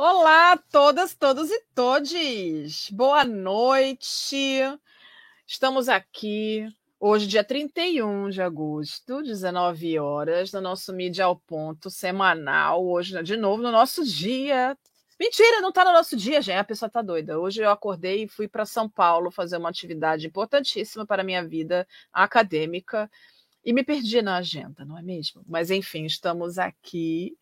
Olá 0.00 0.52
a 0.52 0.56
todas, 0.56 1.12
todos 1.12 1.50
e 1.50 1.60
todes. 1.74 2.88
Boa 2.92 3.24
noite. 3.24 4.60
Estamos 5.44 5.88
aqui 5.88 6.72
hoje, 7.00 7.26
dia 7.26 7.42
31 7.42 8.30
de 8.30 8.40
agosto, 8.40 9.20
19 9.24 9.98
horas, 9.98 10.52
no 10.52 10.60
nosso 10.60 10.92
Mídia 10.92 11.24
ao 11.24 11.34
Ponto 11.34 11.90
semanal. 11.90 12.86
Hoje, 12.86 13.20
de 13.24 13.36
novo, 13.36 13.60
no 13.60 13.72
nosso 13.72 14.04
dia. 14.04 14.78
Mentira, 15.18 15.60
não 15.60 15.70
está 15.70 15.84
no 15.84 15.92
nosso 15.92 16.16
dia, 16.16 16.40
gente. 16.40 16.58
A 16.58 16.62
pessoa 16.62 16.86
está 16.86 17.02
doida. 17.02 17.36
Hoje 17.36 17.60
eu 17.60 17.68
acordei 17.68 18.22
e 18.22 18.28
fui 18.28 18.46
para 18.46 18.64
São 18.64 18.88
Paulo 18.88 19.32
fazer 19.32 19.56
uma 19.56 19.68
atividade 19.68 20.28
importantíssima 20.28 21.04
para 21.04 21.22
a 21.22 21.24
minha 21.24 21.44
vida 21.44 21.84
acadêmica 22.12 23.10
e 23.64 23.72
me 23.72 23.82
perdi 23.82 24.22
na 24.22 24.36
agenda, 24.36 24.84
não 24.84 24.96
é 24.96 25.02
mesmo? 25.02 25.42
Mas 25.44 25.72
enfim, 25.72 26.04
estamos 26.04 26.56
aqui 26.56 27.36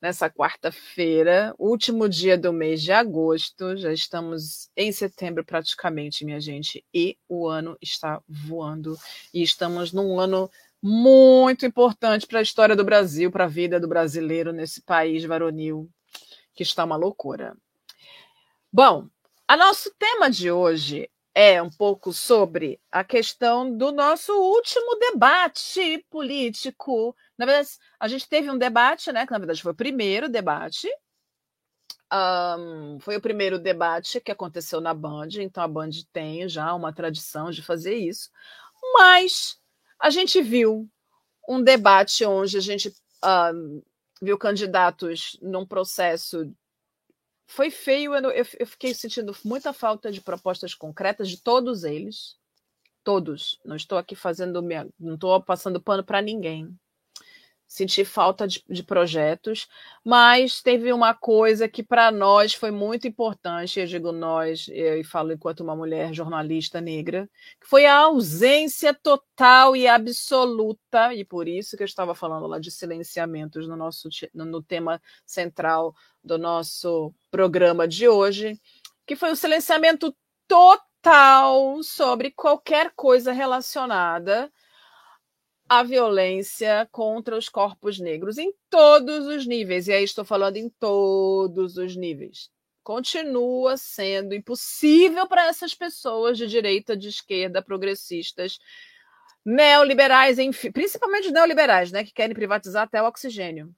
nessa 0.00 0.28
quarta-feira, 0.28 1.54
último 1.58 2.08
dia 2.08 2.36
do 2.36 2.52
mês 2.52 2.82
de 2.82 2.92
agosto. 2.92 3.76
Já 3.76 3.92
estamos 3.92 4.68
em 4.76 4.92
setembro 4.92 5.44
praticamente, 5.44 6.24
minha 6.24 6.40
gente, 6.40 6.84
e 6.92 7.16
o 7.28 7.48
ano 7.48 7.76
está 7.80 8.22
voando. 8.28 8.96
E 9.32 9.42
estamos 9.42 9.92
num 9.92 10.18
ano 10.18 10.50
muito 10.82 11.64
importante 11.64 12.26
para 12.26 12.40
a 12.40 12.42
história 12.42 12.76
do 12.76 12.84
Brasil, 12.84 13.30
para 13.30 13.44
a 13.44 13.48
vida 13.48 13.80
do 13.80 13.88
brasileiro 13.88 14.52
nesse 14.52 14.82
país 14.82 15.24
varonil, 15.24 15.88
que 16.54 16.62
está 16.62 16.84
uma 16.84 16.96
loucura. 16.96 17.56
Bom, 18.70 19.08
a 19.48 19.56
nosso 19.56 19.90
tema 19.98 20.30
de 20.30 20.50
hoje 20.50 21.08
é 21.34 21.60
um 21.60 21.70
pouco 21.70 22.12
sobre 22.12 22.80
a 22.92 23.02
questão 23.02 23.76
do 23.76 23.90
nosso 23.90 24.32
último 24.32 24.96
debate 24.96 26.04
político. 26.08 27.16
Na 27.36 27.46
verdade, 27.46 27.68
a 27.98 28.08
gente 28.08 28.28
teve 28.28 28.50
um 28.50 28.58
debate, 28.58 29.12
né? 29.12 29.26
Que 29.26 29.32
na 29.32 29.38
verdade 29.38 29.62
foi 29.62 29.72
o 29.72 29.76
primeiro 29.76 30.28
debate. 30.28 30.88
Um, 32.12 33.00
foi 33.00 33.16
o 33.16 33.20
primeiro 33.20 33.58
debate 33.58 34.20
que 34.20 34.30
aconteceu 34.30 34.80
na 34.80 34.94
Band, 34.94 35.30
então 35.38 35.62
a 35.62 35.68
Band 35.68 35.90
tem 36.12 36.48
já 36.48 36.72
uma 36.74 36.92
tradição 36.92 37.50
de 37.50 37.62
fazer 37.62 37.96
isso. 37.96 38.30
Mas 38.94 39.58
a 39.98 40.10
gente 40.10 40.40
viu 40.40 40.88
um 41.48 41.62
debate 41.62 42.24
onde 42.24 42.56
a 42.56 42.60
gente 42.60 42.94
viu 44.22 44.38
candidatos 44.38 45.38
num 45.42 45.66
processo 45.66 46.54
foi 47.46 47.70
feio, 47.70 48.14
eu, 48.14 48.30
eu, 48.30 48.66
fiquei 48.66 48.94
sentindo 48.94 49.36
muita 49.44 49.72
falta 49.72 50.10
de 50.10 50.20
propostas 50.20 50.74
concretas 50.74 51.28
de 51.28 51.40
todos 51.40 51.84
eles. 51.84 52.36
Todos. 53.02 53.60
Não 53.64 53.76
estou 53.76 53.98
aqui 53.98 54.16
fazendo. 54.16 54.62
Minha, 54.62 54.88
não 54.98 55.14
estou 55.14 55.40
passando 55.42 55.80
pano 55.80 56.02
para 56.02 56.22
ninguém. 56.22 56.74
Senti 57.66 58.04
falta 58.04 58.46
de, 58.46 58.62
de, 58.68 58.82
projetos, 58.82 59.66
mas 60.04 60.62
teve 60.62 60.92
uma 60.92 61.12
coisa 61.12 61.66
que 61.66 61.82
para 61.82 62.12
nós 62.12 62.54
foi 62.54 62.70
muito 62.70 63.08
importante, 63.08 63.80
eu 63.80 63.86
digo 63.86 64.12
nós, 64.12 64.68
eu 64.68 65.02
falo 65.04 65.32
enquanto 65.32 65.60
uma 65.60 65.74
mulher 65.74 66.12
jornalista 66.12 66.80
negra, 66.80 67.28
que 67.60 67.66
foi 67.66 67.86
a 67.86 67.96
ausência 67.96 68.94
total 68.94 69.74
e 69.74 69.88
absoluta, 69.88 71.12
e 71.14 71.24
por 71.24 71.48
isso 71.48 71.76
que 71.76 71.82
eu 71.82 71.86
estava 71.86 72.14
falando 72.14 72.46
lá 72.46 72.60
de 72.60 72.70
silenciamentos 72.70 73.66
no 73.66 73.76
nosso 73.76 74.08
no 74.32 74.62
tema 74.62 75.00
central 75.26 75.94
do 76.22 76.38
nosso 76.38 77.12
programa 77.30 77.88
de 77.88 78.08
hoje, 78.08 78.60
que 79.06 79.16
foi 79.16 79.32
o 79.32 79.36
silenciamento 79.36 80.14
total 80.46 81.82
sobre 81.82 82.30
qualquer 82.30 82.92
coisa 82.94 83.32
relacionada 83.32 84.52
à 85.68 85.82
violência 85.82 86.88
contra 86.92 87.36
os 87.36 87.48
corpos 87.48 87.98
negros 87.98 88.38
em 88.38 88.52
todos 88.70 89.26
os 89.26 89.46
níveis. 89.46 89.88
E 89.88 89.92
aí 89.92 90.04
estou 90.04 90.24
falando 90.24 90.56
em 90.56 90.68
todos 90.68 91.76
os 91.76 91.96
níveis. 91.96 92.50
Continua 92.82 93.76
sendo 93.76 94.34
impossível 94.34 95.26
para 95.26 95.46
essas 95.46 95.74
pessoas 95.74 96.36
de 96.36 96.46
direita, 96.46 96.96
de 96.96 97.08
esquerda, 97.08 97.62
progressistas, 97.62 98.58
neoliberais, 99.44 100.38
enfim, 100.38 100.70
principalmente 100.70 101.30
neoliberais, 101.30 101.90
né, 101.92 102.04
que 102.04 102.12
querem 102.12 102.34
privatizar 102.34 102.84
até 102.84 103.02
o 103.02 103.06
oxigênio 103.06 103.74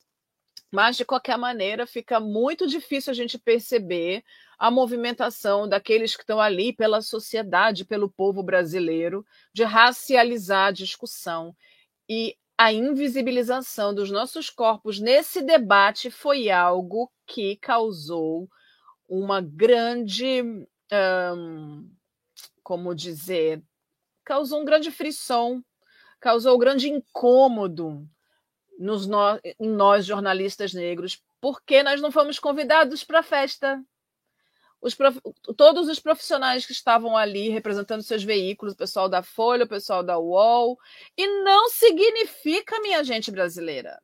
mas, 0.70 0.96
de 0.96 1.04
qualquer 1.04 1.38
maneira, 1.38 1.86
fica 1.86 2.18
muito 2.20 2.66
difícil 2.66 3.10
a 3.10 3.14
gente 3.14 3.38
perceber 3.38 4.24
a 4.58 4.70
movimentação 4.70 5.68
daqueles 5.68 6.16
que 6.16 6.22
estão 6.22 6.40
ali 6.40 6.72
pela 6.72 7.00
sociedade, 7.00 7.84
pelo 7.84 8.10
povo 8.10 8.42
brasileiro, 8.42 9.24
de 9.52 9.64
racializar 9.64 10.68
a 10.68 10.72
discussão. 10.72 11.54
E 12.08 12.36
a 12.58 12.72
invisibilização 12.72 13.94
dos 13.94 14.10
nossos 14.10 14.48
corpos 14.48 14.98
nesse 14.98 15.42
debate 15.42 16.10
foi 16.10 16.50
algo 16.50 17.10
que 17.26 17.56
causou 17.56 18.48
uma 19.08 19.40
grande. 19.40 20.42
Como 22.62 22.94
dizer? 22.94 23.62
Causou 24.24 24.62
um 24.62 24.64
grande 24.64 24.90
frisson, 24.90 25.62
causou 26.20 26.56
um 26.56 26.58
grande 26.58 26.88
incômodo 26.88 28.08
nos 28.78 29.06
no, 29.06 29.18
em 29.58 29.68
nós, 29.68 30.04
jornalistas 30.04 30.72
negros, 30.72 31.22
porque 31.40 31.82
nós 31.82 32.00
não 32.00 32.10
fomos 32.10 32.38
convidados 32.38 33.04
para 33.04 33.20
a 33.20 33.22
festa. 33.22 33.82
Os 34.80 34.94
prof... 34.94 35.18
Todos 35.56 35.88
os 35.88 35.98
profissionais 35.98 36.66
que 36.66 36.72
estavam 36.72 37.16
ali 37.16 37.48
representando 37.48 38.02
seus 38.02 38.22
veículos, 38.22 38.74
o 38.74 38.76
pessoal 38.76 39.08
da 39.08 39.22
Folha, 39.22 39.64
o 39.64 39.68
pessoal 39.68 40.02
da 40.02 40.18
UOL, 40.18 40.78
e 41.16 41.26
não 41.42 41.68
significa, 41.68 42.80
minha 42.80 43.02
gente 43.02 43.30
brasileira, 43.30 44.00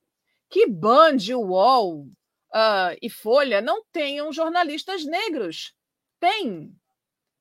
que 0.48 0.66
Band, 0.66 1.18
UOL 1.34 2.06
uh, 2.54 2.96
e 3.00 3.08
Folha 3.08 3.60
não 3.60 3.84
tenham 3.92 4.32
jornalistas 4.32 5.04
negros. 5.04 5.74
Tem. 6.18 6.74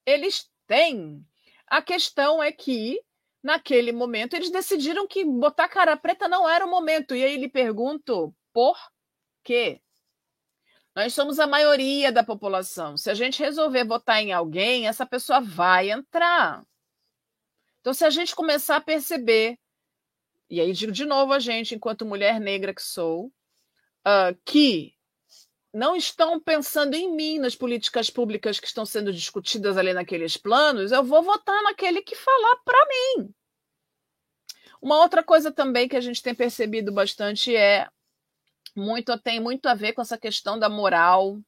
Eles 0.06 0.50
têm. 0.68 1.26
A 1.68 1.82
questão 1.82 2.42
é 2.42 2.52
que 2.52 3.02
naquele 3.44 3.92
momento, 3.92 4.36
eles 4.36 4.52
decidiram 4.52 5.08
que 5.08 5.26
botar 5.26 5.68
cara 5.68 5.98
preta 5.98 6.28
não 6.28 6.48
era 6.48 6.66
o 6.66 6.70
momento. 6.70 7.16
E 7.16 7.24
aí 7.24 7.38
lhe 7.38 7.50
pergunto 7.50 8.34
por 8.54 8.78
quê? 9.44 9.82
Nós 10.96 11.14
somos 11.14 11.40
a 11.40 11.48
maioria 11.48 12.12
da 12.12 12.24
população. 12.24 12.98
Se 12.98 13.10
a 13.10 13.14
gente 13.14 13.42
resolver 13.42 13.86
votar 13.86 14.22
em 14.22 14.34
alguém, 14.34 14.88
essa 14.88 15.06
pessoa 15.06 15.40
vai 15.40 15.90
entrar. 15.90 16.66
Então, 17.80 17.94
se 17.94 18.04
a 18.04 18.10
gente 18.10 18.36
começar 18.36 18.76
a 18.76 18.82
perceber, 18.82 19.58
e 20.50 20.60
aí 20.60 20.74
digo 20.74 20.92
de 20.92 21.06
novo 21.06 21.34
a 21.34 21.40
gente, 21.40 21.76
enquanto 21.76 22.06
mulher 22.06 22.40
negra 22.40 22.74
que 22.74 22.82
sou, 22.82 23.28
uh, 24.06 24.38
que 24.46 24.94
não 25.74 25.96
estão 25.96 26.40
pensando 26.40 26.94
em 26.96 27.16
mim, 27.16 27.40
nas 27.40 27.56
políticas 27.56 28.10
públicas 28.10 28.60
que 28.60 28.68
estão 28.68 28.86
sendo 28.86 29.14
discutidas 29.14 29.78
ali 29.78 29.94
naqueles 29.94 30.36
planos, 30.36 30.92
eu 30.92 31.04
vou 31.04 31.24
votar 31.24 31.64
naquele 31.64 32.02
que 32.02 32.16
falar 32.16 32.58
para 32.66 32.88
mim. 32.88 33.34
Uma 34.82 34.98
outra 34.98 35.24
coisa 35.24 35.52
também 35.52 35.88
que 35.88 35.96
a 35.96 36.02
gente 36.02 36.22
tem 36.22 36.36
percebido 36.36 36.92
bastante 36.92 37.56
é 37.56 37.88
muito 38.76 39.18
tem 39.20 39.40
muito 39.40 39.68
a 39.68 39.74
ver 39.74 39.94
com 39.94 40.02
essa 40.02 40.18
questão 40.18 40.58
da 40.58 40.70
moral, 40.70 41.40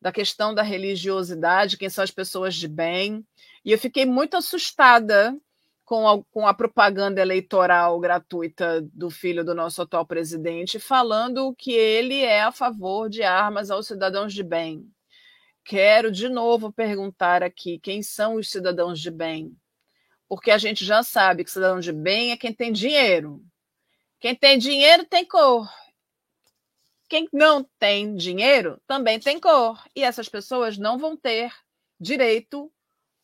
da 0.00 0.12
questão 0.12 0.54
da 0.54 0.62
religiosidade, 0.62 1.76
quem 1.76 1.88
são 1.88 2.04
as 2.04 2.10
pessoas 2.10 2.54
de 2.54 2.68
bem. 2.68 3.24
E 3.64 3.72
eu 3.72 3.78
fiquei 3.78 4.06
muito 4.06 4.36
assustada 4.36 5.36
com 5.84 6.08
a, 6.08 6.22
com 6.24 6.46
a 6.46 6.52
propaganda 6.52 7.20
eleitoral 7.20 7.98
gratuita 8.00 8.82
do 8.92 9.08
filho 9.08 9.44
do 9.44 9.54
nosso 9.54 9.80
atual 9.80 10.04
presidente, 10.04 10.78
falando 10.78 11.54
que 11.54 11.72
ele 11.72 12.20
é 12.20 12.42
a 12.42 12.52
favor 12.52 13.08
de 13.08 13.22
armas 13.22 13.70
aos 13.70 13.86
cidadãos 13.86 14.34
de 14.34 14.42
bem. 14.42 14.84
Quero 15.64 16.12
de 16.12 16.28
novo 16.28 16.72
perguntar 16.72 17.42
aqui: 17.42 17.78
quem 17.78 18.02
são 18.02 18.34
os 18.34 18.50
cidadãos 18.50 19.00
de 19.00 19.10
bem? 19.10 19.56
Porque 20.28 20.50
a 20.50 20.58
gente 20.58 20.84
já 20.84 21.02
sabe 21.02 21.44
que 21.44 21.50
cidadão 21.50 21.78
de 21.78 21.92
bem 21.92 22.32
é 22.32 22.36
quem 22.36 22.52
tem 22.52 22.72
dinheiro. 22.72 23.40
Quem 24.18 24.34
tem 24.34 24.58
dinheiro 24.58 25.04
tem 25.04 25.24
cor. 25.24 25.68
Quem 27.08 27.28
não 27.32 27.64
tem 27.78 28.14
dinheiro 28.14 28.80
também 28.86 29.20
tem 29.20 29.38
cor. 29.38 29.82
E 29.94 30.02
essas 30.02 30.28
pessoas 30.28 30.76
não 30.76 30.98
vão 30.98 31.16
ter 31.16 31.52
direito 32.00 32.70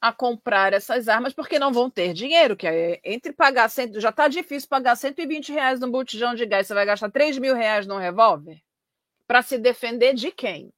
a 0.01 0.13
comprar 0.13 0.73
essas 0.73 1.09
armas 1.09 1.33
porque 1.33 1.61
não 1.61 1.73
vão 1.73 1.89
ter 1.89 2.13
dinheiro, 2.13 2.57
que 2.57 2.67
é 2.67 3.01
entre 3.05 3.33
pagar 3.33 3.69
cento, 3.69 4.01
já 4.01 4.09
está 4.09 4.27
difícil 4.27 4.69
pagar 4.69 4.97
120 4.97 5.53
reais 5.53 5.79
num 5.79 5.91
botijão 5.91 6.35
de 6.35 6.45
gás, 6.45 6.67
você 6.67 6.75
vai 6.75 6.85
gastar 6.85 7.09
3 7.09 7.39
mil 7.39 7.55
reais 7.55 7.87
num 7.87 7.99
revólver 7.99 8.61
para 9.29 9.43
se 9.43 9.57
defender 9.59 10.13
de 10.15 10.33
quem? 10.33 10.73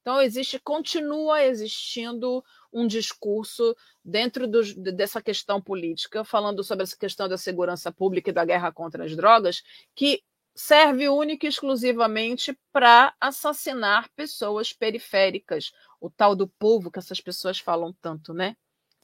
Então 0.00 0.22
existe, 0.22 0.60
continua 0.60 1.42
existindo 1.42 2.44
um 2.72 2.86
discurso 2.86 3.76
dentro 4.04 4.46
do, 4.46 4.62
dessa 4.92 5.20
questão 5.20 5.60
política, 5.60 6.22
falando 6.22 6.62
sobre 6.62 6.84
essa 6.84 6.96
questão 6.96 7.28
da 7.28 7.36
segurança 7.36 7.90
pública 7.90 8.30
e 8.30 8.32
da 8.32 8.44
guerra 8.44 8.70
contra 8.70 9.04
as 9.04 9.16
drogas, 9.16 9.64
que 9.96 10.22
serve 10.56 11.06
única 11.08 11.44
e 11.44 11.48
exclusivamente 11.50 12.58
para 12.72 13.14
assassinar 13.20 14.08
pessoas 14.16 14.72
periféricas, 14.72 15.70
o 16.00 16.08
tal 16.08 16.34
do 16.34 16.48
povo 16.48 16.90
que 16.90 16.98
essas 16.98 17.20
pessoas 17.20 17.58
falam 17.58 17.94
tanto, 18.00 18.32
né? 18.32 18.56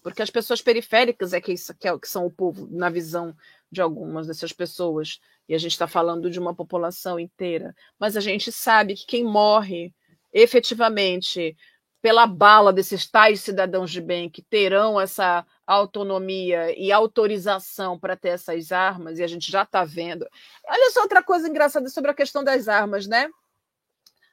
Porque 0.03 0.23
as 0.23 0.31
pessoas 0.31 0.63
periféricas 0.63 1.35
é 1.35 1.41
que, 1.41 1.53
isso, 1.53 1.75
que, 1.77 1.87
é, 1.87 1.97
que 1.97 2.09
são 2.09 2.27
o 2.27 2.33
povo, 2.33 2.67
na 2.71 2.89
visão 2.89 3.37
de 3.71 3.83
algumas 3.83 4.27
dessas 4.27 4.53
pessoas. 4.53 5.21
E 5.49 5.55
a 5.55 5.59
gente 5.59 5.73
está 5.73 5.87
falando 5.87 6.31
de 6.31 6.41
uma 6.41 6.55
população 6.55 7.21
inteira. 7.21 7.75
Mas 7.99 8.17
a 8.17 8.21
gente 8.21 8.51
sabe 8.51 8.95
que 8.95 9.07
quem 9.07 9.23
morre 9.23 9.95
efetivamente 10.33 11.57
pela 12.01 12.27
bala 12.27 12.73
desses 12.73 13.07
tais 13.07 13.41
cidadãos 13.41 13.91
de 13.91 14.01
bem 14.01 14.29
que 14.29 14.43
terão 14.43 15.01
essa 15.01 15.47
autonomia 15.67 16.77
e 16.79 16.91
autorização 16.91 17.99
para 17.99 18.17
ter 18.17 18.31
essas 18.31 18.73
armas, 18.73 19.19
e 19.19 19.23
a 19.23 19.27
gente 19.27 19.51
já 19.51 19.63
está 19.63 19.85
vendo. 19.85 20.27
Olha 20.67 20.91
só 20.91 21.03
outra 21.03 21.23
coisa 21.23 21.49
engraçada 21.49 21.89
sobre 21.89 22.11
a 22.11 22.15
questão 22.15 22.43
das 22.43 22.69
armas, 22.69 23.07
né? 23.07 23.29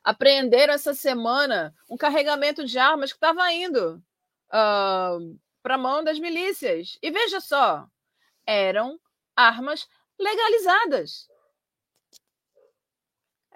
Apreenderam 0.03 0.73
essa 0.73 0.93
semana 0.93 1.73
um 1.89 1.97
carregamento 1.97 2.65
de 2.65 2.79
armas 2.79 3.11
que 3.11 3.17
estava 3.17 3.51
indo 3.51 3.95
uh, 3.95 4.01
ah, 4.51 5.17
para 5.61 5.75
a 5.75 5.77
mão 5.77 6.03
das 6.03 6.19
milícias. 6.19 6.97
E 7.01 7.11
veja 7.11 7.39
só, 7.39 7.85
eram 8.45 8.99
armas 9.35 9.87
legalizadas. 10.17 11.28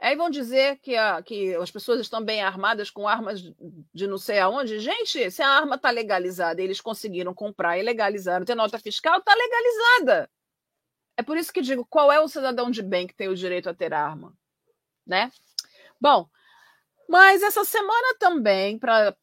Aí 0.03 0.17
vão 0.17 0.29
dizer 0.29 0.79
que, 0.79 0.97
a, 0.97 1.23
que 1.23 1.55
as 1.55 1.71
pessoas 1.71 2.01
estão 2.01 2.21
bem 2.21 2.41
armadas 2.41 2.89
com 2.89 3.07
armas 3.07 3.41
de 3.93 4.05
não 4.05 4.17
sei 4.17 4.37
aonde. 4.37 4.77
Gente, 4.79 5.31
se 5.31 5.41
a 5.41 5.47
arma 5.47 5.77
está 5.77 5.91
legalizada 5.91 6.61
eles 6.61 6.81
conseguiram 6.81 7.33
comprar 7.33 7.77
e 7.77 7.83
legalizaram, 7.83 8.43
ter 8.43 8.53
nota 8.53 8.77
fiscal, 8.77 9.19
está 9.19 9.33
legalizada. 9.33 10.29
É 11.15 11.23
por 11.23 11.37
isso 11.37 11.53
que 11.53 11.61
digo, 11.61 11.85
qual 11.85 12.11
é 12.11 12.19
o 12.19 12.27
cidadão 12.27 12.69
de 12.69 12.81
bem 12.83 13.07
que 13.07 13.15
tem 13.15 13.29
o 13.29 13.35
direito 13.35 13.69
a 13.69 13.73
ter 13.73 13.93
arma? 13.93 14.33
Né? 15.07 15.31
Bom, 16.01 16.27
mas 17.07 17.41
essa 17.41 17.63
semana 17.63 18.17
também, 18.19 18.77
para 18.77 19.15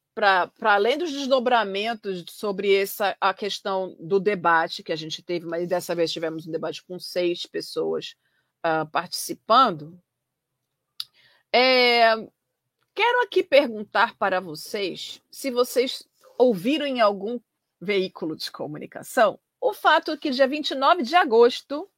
além 0.62 0.96
dos 0.96 1.12
desdobramentos 1.12 2.24
sobre 2.30 2.74
essa 2.74 3.14
a 3.20 3.34
questão 3.34 3.94
do 4.00 4.18
debate 4.18 4.82
que 4.82 4.92
a 4.92 4.96
gente 4.96 5.22
teve, 5.22 5.44
mas 5.44 5.68
dessa 5.68 5.94
vez 5.94 6.10
tivemos 6.10 6.46
um 6.46 6.50
debate 6.50 6.82
com 6.82 6.98
seis 6.98 7.44
pessoas 7.44 8.16
uh, 8.64 8.90
participando, 8.90 10.00
é, 11.52 12.14
quero 12.94 13.22
aqui 13.22 13.42
perguntar 13.42 14.16
para 14.16 14.40
vocês 14.40 15.22
se 15.30 15.50
vocês 15.50 16.08
ouviram 16.38 16.86
em 16.86 17.00
algum 17.00 17.40
veículo 17.80 18.36
de 18.36 18.50
comunicação 18.50 19.38
o 19.60 19.74
fato 19.74 20.16
que 20.16 20.30
dia 20.30 20.48
29 20.48 21.02
de 21.02 21.14
agosto 21.14 21.88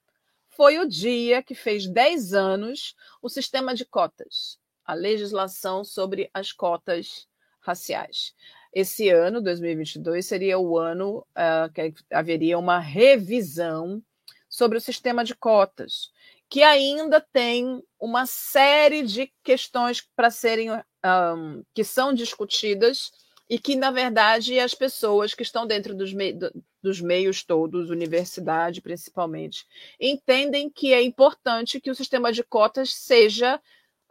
foi 0.49 0.79
o 0.79 0.89
dia 0.89 1.43
que 1.43 1.55
fez 1.55 1.87
10 1.87 2.35
anos 2.35 2.97
o 3.23 3.29
sistema 3.29 3.73
de 3.73 3.85
cotas, 3.85 4.59
a 4.85 4.95
legislação 4.95 5.85
sobre 5.85 6.29
as 6.35 6.53
cotas 6.53 7.29
raciais. 7.61 8.35
Esse 8.75 9.09
ano, 9.11 9.41
2022, 9.41 10.27
seria 10.27 10.59
o 10.59 10.77
ano 10.77 11.19
uh, 11.19 11.73
que 11.73 11.95
haveria 12.11 12.59
uma 12.59 12.81
revisão 12.81 14.03
sobre 14.49 14.77
o 14.77 14.81
sistema 14.81 15.25
de 15.25 15.35
cotas 15.35 16.11
que 16.53 16.63
ainda 16.63 17.19
tem 17.19 17.83
uma 17.99 18.27
série 18.27 19.03
de 19.03 19.33
questões 19.43 20.07
para 20.15 20.31
serem 20.31 20.71
um, 20.71 21.65
que 21.75 21.83
são 21.83 22.13
discutidas 22.13 23.11
e 23.49 23.59
que, 23.59 23.75
na 23.75 23.91
verdade, 23.91 24.61
as 24.61 24.75
pessoas 24.75 25.33
que 25.33 25.43
estão 25.43 25.67
dentro 25.67 25.95
dos, 25.95 26.13
mei 26.13 26.39
dos 26.83 27.01
meios 27.01 27.43
todos, 27.43 27.89
universidade 27.89 28.83
principalmente, 28.83 29.67
entendem 29.99 30.69
que 30.69 30.93
é 30.93 31.01
importante 31.03 31.81
que 31.81 31.91
o 31.91 31.95
sistema 31.95 32.31
de 32.31 32.43
cotas 32.43 32.93
seja 32.93 33.59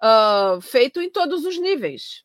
uh, 0.04 0.60
feito 0.62 1.00
em 1.00 1.12
todos 1.12 1.46
os 1.46 1.60
níveis. 1.60 2.24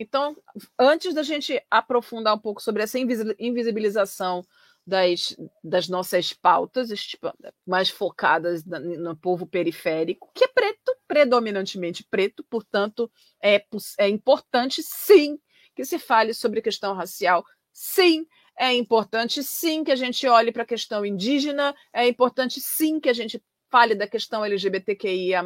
Então, 0.00 0.34
antes 0.78 1.12
da 1.12 1.22
gente 1.22 1.62
aprofundar 1.70 2.34
um 2.34 2.38
pouco 2.38 2.62
sobre 2.62 2.84
essa 2.84 2.98
invisibilização 2.98 4.46
das, 4.88 5.36
das 5.62 5.86
nossas 5.86 6.32
pautas, 6.32 6.88
tipo, 7.06 7.30
mais 7.66 7.90
focadas 7.90 8.64
no 8.64 9.14
povo 9.14 9.46
periférico, 9.46 10.30
que 10.34 10.44
é 10.44 10.48
preto, 10.48 10.96
predominantemente 11.06 12.02
preto, 12.02 12.42
portanto, 12.44 13.10
é, 13.42 13.62
é 13.98 14.08
importante 14.08 14.82
sim 14.82 15.38
que 15.76 15.84
se 15.84 15.98
fale 15.98 16.32
sobre 16.32 16.62
questão 16.62 16.94
racial, 16.94 17.44
sim, 17.70 18.26
é 18.58 18.72
importante 18.72 19.42
sim 19.42 19.84
que 19.84 19.92
a 19.92 19.96
gente 19.96 20.26
olhe 20.26 20.50
para 20.50 20.62
a 20.62 20.66
questão 20.66 21.04
indígena, 21.04 21.74
é 21.92 22.08
importante 22.08 22.58
sim 22.58 22.98
que 22.98 23.10
a 23.10 23.12
gente 23.12 23.42
fale 23.70 23.94
da 23.94 24.08
questão 24.08 24.42
LGBTQIA, 24.42 25.44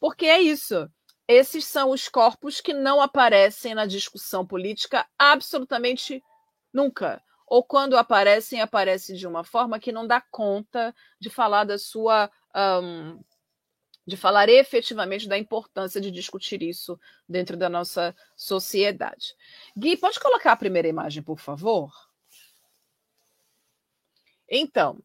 porque 0.00 0.24
é 0.24 0.40
isso. 0.40 0.88
Esses 1.28 1.66
são 1.66 1.90
os 1.90 2.08
corpos 2.08 2.60
que 2.60 2.72
não 2.72 3.02
aparecem 3.02 3.74
na 3.74 3.84
discussão 3.84 4.46
política 4.46 5.06
absolutamente 5.18 6.22
nunca 6.72 7.22
ou 7.52 7.62
quando 7.62 7.98
aparecem, 7.98 8.62
aparecem 8.62 9.14
de 9.14 9.26
uma 9.26 9.44
forma 9.44 9.78
que 9.78 9.92
não 9.92 10.06
dá 10.06 10.22
conta 10.22 10.94
de 11.20 11.28
falar 11.28 11.64
da 11.64 11.76
sua. 11.76 12.30
Um, 12.56 13.22
de 14.06 14.16
falar 14.16 14.48
efetivamente 14.48 15.28
da 15.28 15.36
importância 15.36 16.00
de 16.00 16.10
discutir 16.10 16.62
isso 16.62 16.98
dentro 17.28 17.54
da 17.54 17.68
nossa 17.68 18.16
sociedade. 18.34 19.36
Gui, 19.76 19.98
pode 19.98 20.18
colocar 20.18 20.52
a 20.52 20.56
primeira 20.56 20.88
imagem, 20.88 21.22
por 21.22 21.38
favor? 21.38 21.92
Então, 24.48 24.98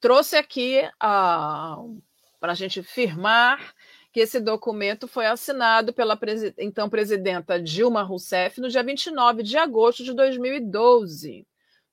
trouxe 0.00 0.36
aqui 0.36 0.82
para 0.98 2.52
a 2.52 2.54
gente 2.54 2.82
firmar 2.82 3.72
que 4.12 4.18
esse 4.18 4.40
documento 4.40 5.06
foi 5.06 5.26
assinado 5.26 5.92
pela 5.92 6.18
então 6.58 6.90
presidenta 6.90 7.62
Dilma 7.62 8.02
Rousseff 8.02 8.60
no 8.60 8.68
dia 8.68 8.82
29 8.82 9.44
de 9.44 9.56
agosto 9.56 10.02
de 10.02 10.12
2012 10.12 11.46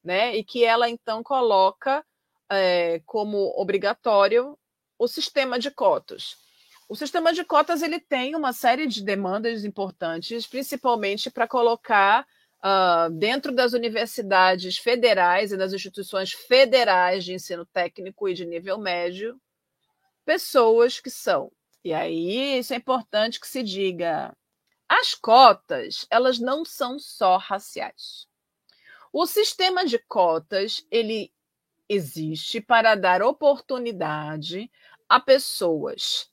né? 0.04 0.36
E 0.36 0.44
que 0.44 0.64
ela 0.64 0.90
então 0.90 1.24
coloca 1.24 2.04
é, 2.50 3.02
como 3.06 3.54
obrigatório 3.56 4.58
o 4.98 5.08
sistema 5.08 5.58
de 5.58 5.72
cotas. 5.72 6.36
O 6.88 6.96
sistema 6.96 7.32
de 7.34 7.44
cotas 7.44 7.82
ele 7.82 8.00
tem 8.00 8.36
uma 8.36 8.52
série 8.52 8.86
de 8.86 9.02
demandas 9.02 9.64
importantes, 9.64 10.46
principalmente 10.46 11.32
para 11.32 11.48
colocar 11.48 12.26
uh, 12.62 13.10
dentro 13.12 13.54
das 13.54 13.74
universidades 13.74 14.78
federais 14.78 15.52
e 15.52 15.58
das 15.58 15.74
instituições 15.74 16.34
federais 16.34 17.24
de 17.24 17.34
ensino 17.34 17.66
técnico 17.66 18.28
e 18.28 18.34
de 18.34 18.46
nível 18.46 18.78
médio 18.78 19.40
pessoas 20.26 21.00
que 21.00 21.10
são. 21.10 21.52
E 21.84 21.94
aí 21.94 22.60
isso 22.60 22.74
é 22.74 22.78
importante 22.78 23.40
que 23.40 23.48
se 23.48 23.64
diga. 23.64 24.36
As 24.88 25.16
cotas, 25.16 26.06
elas 26.10 26.40
não 26.40 26.66
são 26.66 27.00
só 27.00 27.38
raciais. 27.38 28.28
O 29.14 29.26
sistema 29.26 29.86
de 29.86 30.00
cotas, 30.00 30.86
ele 30.90 31.32
existe 31.90 32.62
para 32.62 32.96
dar 32.96 33.22
oportunidade 33.22 34.72
a 35.10 35.20
pessoas 35.20 36.30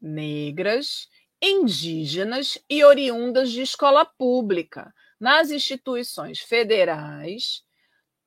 negras, 0.00 1.08
indígenas 1.40 2.58
e 2.68 2.84
oriundas 2.84 3.50
de 3.50 3.62
escola 3.62 4.04
pública 4.04 4.92
nas 5.18 5.50
instituições 5.50 6.40
federais, 6.40 7.64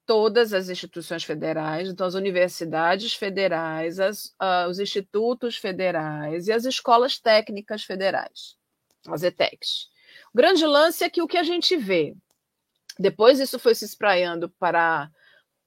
todas 0.06 0.52
as 0.52 0.68
instituições 0.68 1.24
federais, 1.24 1.88
então 1.88 2.08
as 2.08 2.16
universidades 2.16 3.14
federais, 3.14 4.00
as, 4.00 4.26
uh, 4.42 4.68
os 4.68 4.80
institutos 4.80 5.56
federais 5.58 6.48
e 6.48 6.52
as 6.52 6.66
escolas 6.66 7.20
técnicas 7.20 7.84
federais, 7.84 8.58
as 9.08 9.22
ETECs. 9.22 9.90
O 10.34 10.38
grande 10.38 10.66
lance 10.66 11.04
é 11.04 11.10
que 11.10 11.22
o 11.22 11.28
que 11.28 11.38
a 11.38 11.44
gente 11.44 11.78
vê 11.78 12.16
depois 13.00 13.40
isso 13.40 13.60
foi 13.60 13.76
se 13.76 13.86
espraiando 13.86 14.50
para 14.50 15.10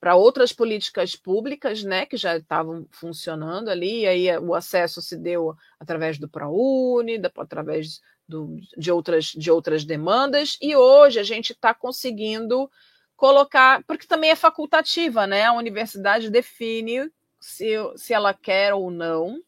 para 0.04 0.16
outras 0.16 0.52
políticas 0.52 1.16
públicas, 1.16 1.83
né, 1.83 2.04
que 2.04 2.19
já 2.19 2.37
estavam 2.37 2.87
funcionando 2.90 3.71
ali, 3.71 4.00
e 4.00 4.07
aí 4.07 4.38
o 4.38 4.54
acesso 4.54 5.00
se 5.00 5.16
deu 5.16 5.57
através 5.81 6.19
do 6.19 6.28
ProUni, 6.28 7.19
através 7.38 8.02
do, 8.28 8.54
de, 8.76 8.93
outras, 8.93 9.28
de 9.28 9.50
outras 9.50 9.83
demandas, 9.83 10.59
e 10.61 10.76
hoje 10.76 11.19
a 11.19 11.23
gente 11.23 11.54
está 11.54 11.73
conseguindo 11.73 12.71
colocar, 13.16 13.83
porque 13.85 14.07
também 14.07 14.28
é 14.28 14.37
facultativa, 14.37 15.26
né? 15.26 15.45
A 15.45 15.54
universidade 15.54 16.28
define 16.28 17.11
se, 17.40 17.75
se 17.97 18.12
ela 18.12 18.35
quer 18.35 18.75
ou 18.75 18.90
não. 18.90 19.40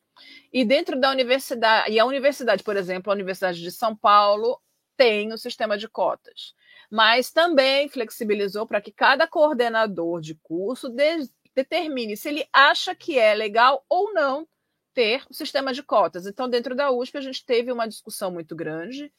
E 0.51 0.65
dentro 0.65 0.99
da 0.99 1.11
universidade, 1.11 1.93
e 1.93 2.01
a 2.01 2.07
universidade, 2.07 2.63
por 2.63 2.79
exemplo, 2.79 3.13
a 3.13 3.15
Universidade 3.15 3.61
de 3.61 3.71
São 3.71 3.95
Paulo 3.95 4.59
tem 4.97 5.35
o 5.35 5.37
sistema 5.37 5.77
de 5.77 5.87
cotas 5.87 6.55
mas 6.91 7.31
também 7.31 7.89
flexibilizou 7.89 8.67
para 8.67 8.81
que 8.81 8.93
cada 8.93 9.27
coordenador 9.27 10.21
de 10.21 10.35
curso 10.35 10.89
de, 10.89 11.29
determine 11.55 12.17
se 12.17 12.29
ele 12.29 12.47
acha 12.53 12.95
que 12.95 13.19
é 13.19 13.35
legal 13.35 13.85
ou 13.89 14.13
não 14.13 14.47
ter 14.95 15.25
o 15.29 15.35
sistema 15.35 15.73
de 15.73 15.83
cotas. 15.83 16.27
Então, 16.27 16.49
dentro 16.49 16.75
da 16.75 16.91
USP, 16.91 17.19
a 17.19 17.21
gente 17.21 17.45
teve 17.45 17.71
uma 17.71 17.87
discussão 17.87 18.31
muito 18.31 18.57
grande. 18.57 19.13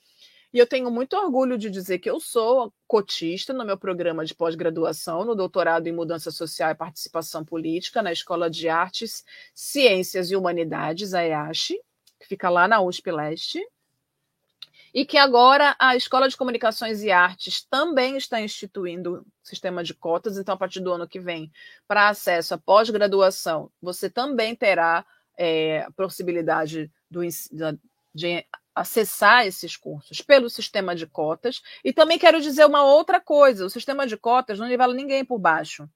E 0.54 0.58
eu 0.58 0.66
tenho 0.66 0.90
muito 0.90 1.16
orgulho 1.16 1.58
de 1.58 1.70
dizer 1.70 2.00
que 2.00 2.10
eu 2.10 2.20
sou 2.20 2.74
cotista 2.88 3.54
no 3.54 3.66
meu 3.66 3.78
programa 3.78 4.26
de 4.26 4.34
pós-graduação, 4.34 5.26
no 5.26 5.36
doutorado 5.36 5.88
em 5.88 5.92
Mudança 5.92 6.32
Social 6.32 6.72
e 6.72 6.76
Participação 6.76 7.44
Política, 7.44 8.02
na 8.02 8.12
Escola 8.12 8.50
de 8.50 8.70
Artes, 8.70 9.24
Ciências 9.54 10.32
e 10.32 10.36
Humanidades, 10.36 11.14
a 11.14 11.24
EASH, 11.24 11.74
que 12.20 12.28
fica 12.28 12.50
lá 12.50 12.68
na 12.68 12.82
USP 12.82 13.12
Leste 13.12 13.62
e 14.98 15.06
que 15.06 15.16
agora 15.16 15.76
a 15.78 15.96
Escola 15.96 16.28
de 16.28 16.36
Comunicações 16.36 17.04
e 17.04 17.12
Artes 17.12 17.62
também 17.62 18.18
está 18.18 18.42
instituindo 18.42 19.24
sistema 19.44 19.84
de 19.84 19.94
cotas, 19.94 20.40
então 20.40 20.56
a 20.56 20.58
partir 20.58 20.80
do 20.80 20.92
ano 20.92 21.08
que 21.08 21.20
vem, 21.20 21.52
para 21.88 22.10
acesso 22.10 22.56
à 22.56 22.58
pós-graduação, 22.58 23.70
você 23.80 24.10
também 24.10 24.56
terá 24.56 25.06
é, 25.38 25.82
a 25.82 25.92
possibilidade 25.92 26.92
do, 27.12 27.22
de 28.12 28.44
acessar 28.74 29.46
esses 29.46 29.78
cursos 29.78 30.20
pelo 30.24 30.50
sistema 30.50 30.96
de 30.96 31.06
cotas. 31.06 31.62
E 31.84 31.94
também 31.94 32.18
quero 32.18 32.42
dizer 32.42 32.66
uma 32.66 32.84
outra 32.84 33.22
coisa: 33.22 33.68
o 33.68 33.70
sistema 33.70 34.08
de 34.08 34.18
cotas 34.18 34.58
não 34.58 34.68
nivela 34.68 34.96
ninguém 34.96 35.24
por 35.24 35.38
baixo. 35.38 35.88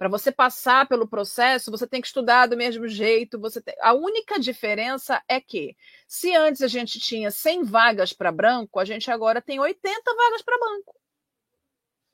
Para 0.00 0.08
você 0.08 0.32
passar 0.32 0.88
pelo 0.88 1.06
processo, 1.06 1.70
você 1.70 1.86
tem 1.86 2.00
que 2.00 2.06
estudar 2.06 2.46
do 2.46 2.56
mesmo 2.56 2.88
jeito. 2.88 3.38
Você 3.38 3.60
tem... 3.60 3.74
A 3.82 3.92
única 3.92 4.40
diferença 4.40 5.22
é 5.28 5.38
que, 5.42 5.76
se 6.08 6.34
antes 6.34 6.62
a 6.62 6.68
gente 6.68 6.98
tinha 6.98 7.30
100 7.30 7.64
vagas 7.64 8.10
para 8.10 8.32
branco, 8.32 8.80
a 8.80 8.84
gente 8.86 9.10
agora 9.10 9.42
tem 9.42 9.60
80 9.60 10.14
vagas 10.14 10.40
para 10.40 10.58
banco. 10.58 10.98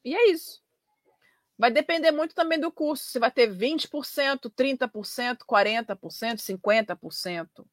E 0.05 0.17
é 0.17 0.33
isso. 0.33 0.61
Vai 1.57 1.71
depender 1.71 2.11
muito 2.11 2.35
também 2.35 2.59
do 2.59 2.73
curso, 2.73 3.05
se 3.05 3.21
vai 3.21 3.31
ter 3.31 3.55
20%, 3.55 4.51
30%, 4.51 5.39
40%, 5.49 6.41
50%. 6.41 7.67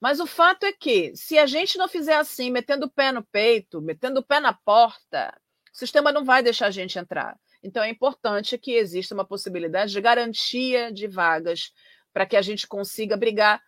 Mas 0.00 0.18
o 0.18 0.26
fato 0.26 0.66
é 0.66 0.72
que, 0.72 1.14
se 1.14 1.38
a 1.38 1.46
gente 1.46 1.78
não 1.78 1.86
fizer 1.86 2.16
assim, 2.16 2.50
metendo 2.50 2.86
o 2.86 2.90
pé 2.90 3.12
no 3.12 3.22
peito, 3.22 3.80
metendo 3.80 4.18
o 4.18 4.24
pé 4.24 4.40
na 4.40 4.52
porta, 4.52 5.32
o 5.72 5.78
sistema 5.78 6.10
não 6.10 6.24
vai 6.24 6.42
deixar 6.42 6.66
a 6.66 6.72
gente 6.72 6.98
entrar. 6.98 7.38
Então, 7.62 7.82
é 7.82 7.88
importante 7.88 8.58
que 8.58 8.72
exista 8.72 9.14
uma 9.14 9.24
possibilidade 9.24 9.92
de 9.92 10.00
garantia 10.00 10.92
de 10.92 11.06
vagas 11.06 11.72
para 12.12 12.26
que 12.26 12.36
a 12.36 12.42
gente 12.42 12.66
consiga 12.66 13.16
brigar 13.16 13.62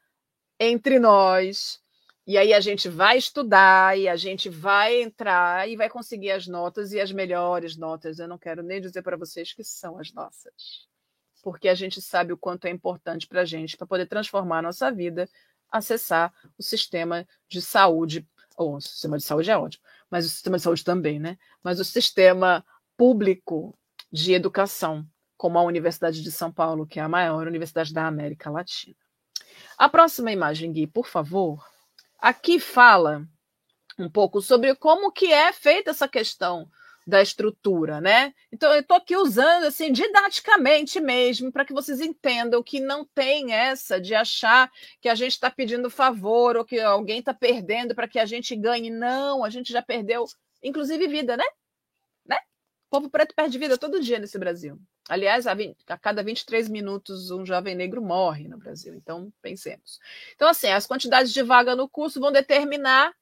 entre 0.58 0.98
nós. 0.98 1.80
E 2.26 2.38
aí 2.38 2.54
a 2.54 2.60
gente 2.60 2.88
vai 2.88 3.18
estudar 3.18 3.98
e 3.98 4.08
a 4.08 4.16
gente 4.16 4.48
vai 4.48 5.02
entrar 5.02 5.68
e 5.68 5.76
vai 5.76 5.90
conseguir 5.90 6.30
as 6.30 6.46
notas 6.46 6.92
e 6.92 7.00
as 7.00 7.12
melhores 7.12 7.76
notas. 7.76 8.18
Eu 8.18 8.26
não 8.26 8.38
quero 8.38 8.62
nem 8.62 8.80
dizer 8.80 9.02
para 9.02 9.16
vocês 9.16 9.52
que 9.52 9.62
são 9.62 9.98
as 9.98 10.10
nossas, 10.12 10.88
porque 11.42 11.68
a 11.68 11.74
gente 11.74 12.00
sabe 12.00 12.32
o 12.32 12.38
quanto 12.38 12.64
é 12.66 12.70
importante 12.70 13.26
para 13.26 13.42
a 13.42 13.44
gente 13.44 13.76
para 13.76 13.86
poder 13.86 14.06
transformar 14.06 14.58
a 14.58 14.62
nossa 14.62 14.90
vida, 14.90 15.28
acessar 15.70 16.32
o 16.56 16.62
sistema 16.62 17.26
de 17.46 17.60
saúde. 17.60 18.26
Ou 18.56 18.76
o 18.76 18.80
sistema 18.80 19.18
de 19.18 19.24
saúde 19.24 19.50
é 19.50 19.58
ótimo, 19.58 19.84
mas 20.08 20.24
o 20.24 20.28
sistema 20.30 20.56
de 20.56 20.62
saúde 20.62 20.84
também, 20.84 21.18
né? 21.18 21.36
Mas 21.62 21.78
o 21.78 21.84
sistema 21.84 22.64
público 22.96 23.76
de 24.14 24.32
educação, 24.32 25.04
como 25.36 25.58
a 25.58 25.62
Universidade 25.64 26.22
de 26.22 26.30
São 26.30 26.52
Paulo, 26.52 26.86
que 26.86 27.00
é 27.00 27.02
a 27.02 27.08
maior 27.08 27.48
universidade 27.48 27.92
da 27.92 28.06
América 28.06 28.48
Latina. 28.48 28.94
A 29.76 29.88
próxima 29.88 30.30
imagem, 30.30 30.70
Gui, 30.70 30.86
por 30.86 31.08
favor. 31.08 31.66
Aqui 32.20 32.60
fala 32.60 33.26
um 33.98 34.08
pouco 34.08 34.40
sobre 34.40 34.72
como 34.76 35.10
que 35.10 35.32
é 35.32 35.52
feita 35.52 35.90
essa 35.90 36.06
questão 36.06 36.70
da 37.04 37.20
estrutura, 37.20 38.00
né? 38.00 38.32
Então 38.52 38.72
eu 38.72 38.82
estou 38.82 38.96
aqui 38.98 39.16
usando 39.16 39.64
assim 39.64 39.90
didaticamente 39.90 41.00
mesmo 41.00 41.50
para 41.50 41.64
que 41.64 41.74
vocês 41.74 42.00
entendam 42.00 42.62
que 42.62 42.78
não 42.78 43.04
tem 43.04 43.52
essa 43.52 44.00
de 44.00 44.14
achar 44.14 44.70
que 45.00 45.08
a 45.08 45.16
gente 45.16 45.32
está 45.32 45.50
pedindo 45.50 45.90
favor 45.90 46.56
ou 46.56 46.64
que 46.64 46.78
alguém 46.78 47.18
está 47.18 47.34
perdendo 47.34 47.96
para 47.96 48.06
que 48.06 48.20
a 48.20 48.24
gente 48.24 48.54
ganhe. 48.54 48.90
Não, 48.90 49.42
a 49.42 49.50
gente 49.50 49.72
já 49.72 49.82
perdeu, 49.82 50.24
inclusive 50.62 51.08
vida, 51.08 51.36
né? 51.36 51.44
Povo 52.94 53.10
preto 53.10 53.34
perde 53.34 53.58
vida 53.58 53.76
todo 53.76 54.00
dia 54.00 54.20
nesse 54.20 54.38
Brasil. 54.38 54.78
Aliás, 55.08 55.48
a, 55.48 55.54
20, 55.54 55.76
a, 55.88 55.98
cada 55.98 56.22
23 56.22 56.68
minutos 56.68 57.28
um 57.32 57.44
jovem 57.44 57.74
negro 57.74 58.00
morre 58.00 58.46
no 58.46 58.56
Brasil. 58.56 58.94
Então, 58.94 59.32
pensemos. 59.42 59.98
Então, 60.36 60.46
assim, 60.46 60.68
as 60.68 60.86
quantidades 60.86 61.32
de 61.32 61.42
vaga 61.42 61.74
no 61.74 61.88
curso 61.88 62.20
vão 62.20 62.30
determinar 62.30 63.12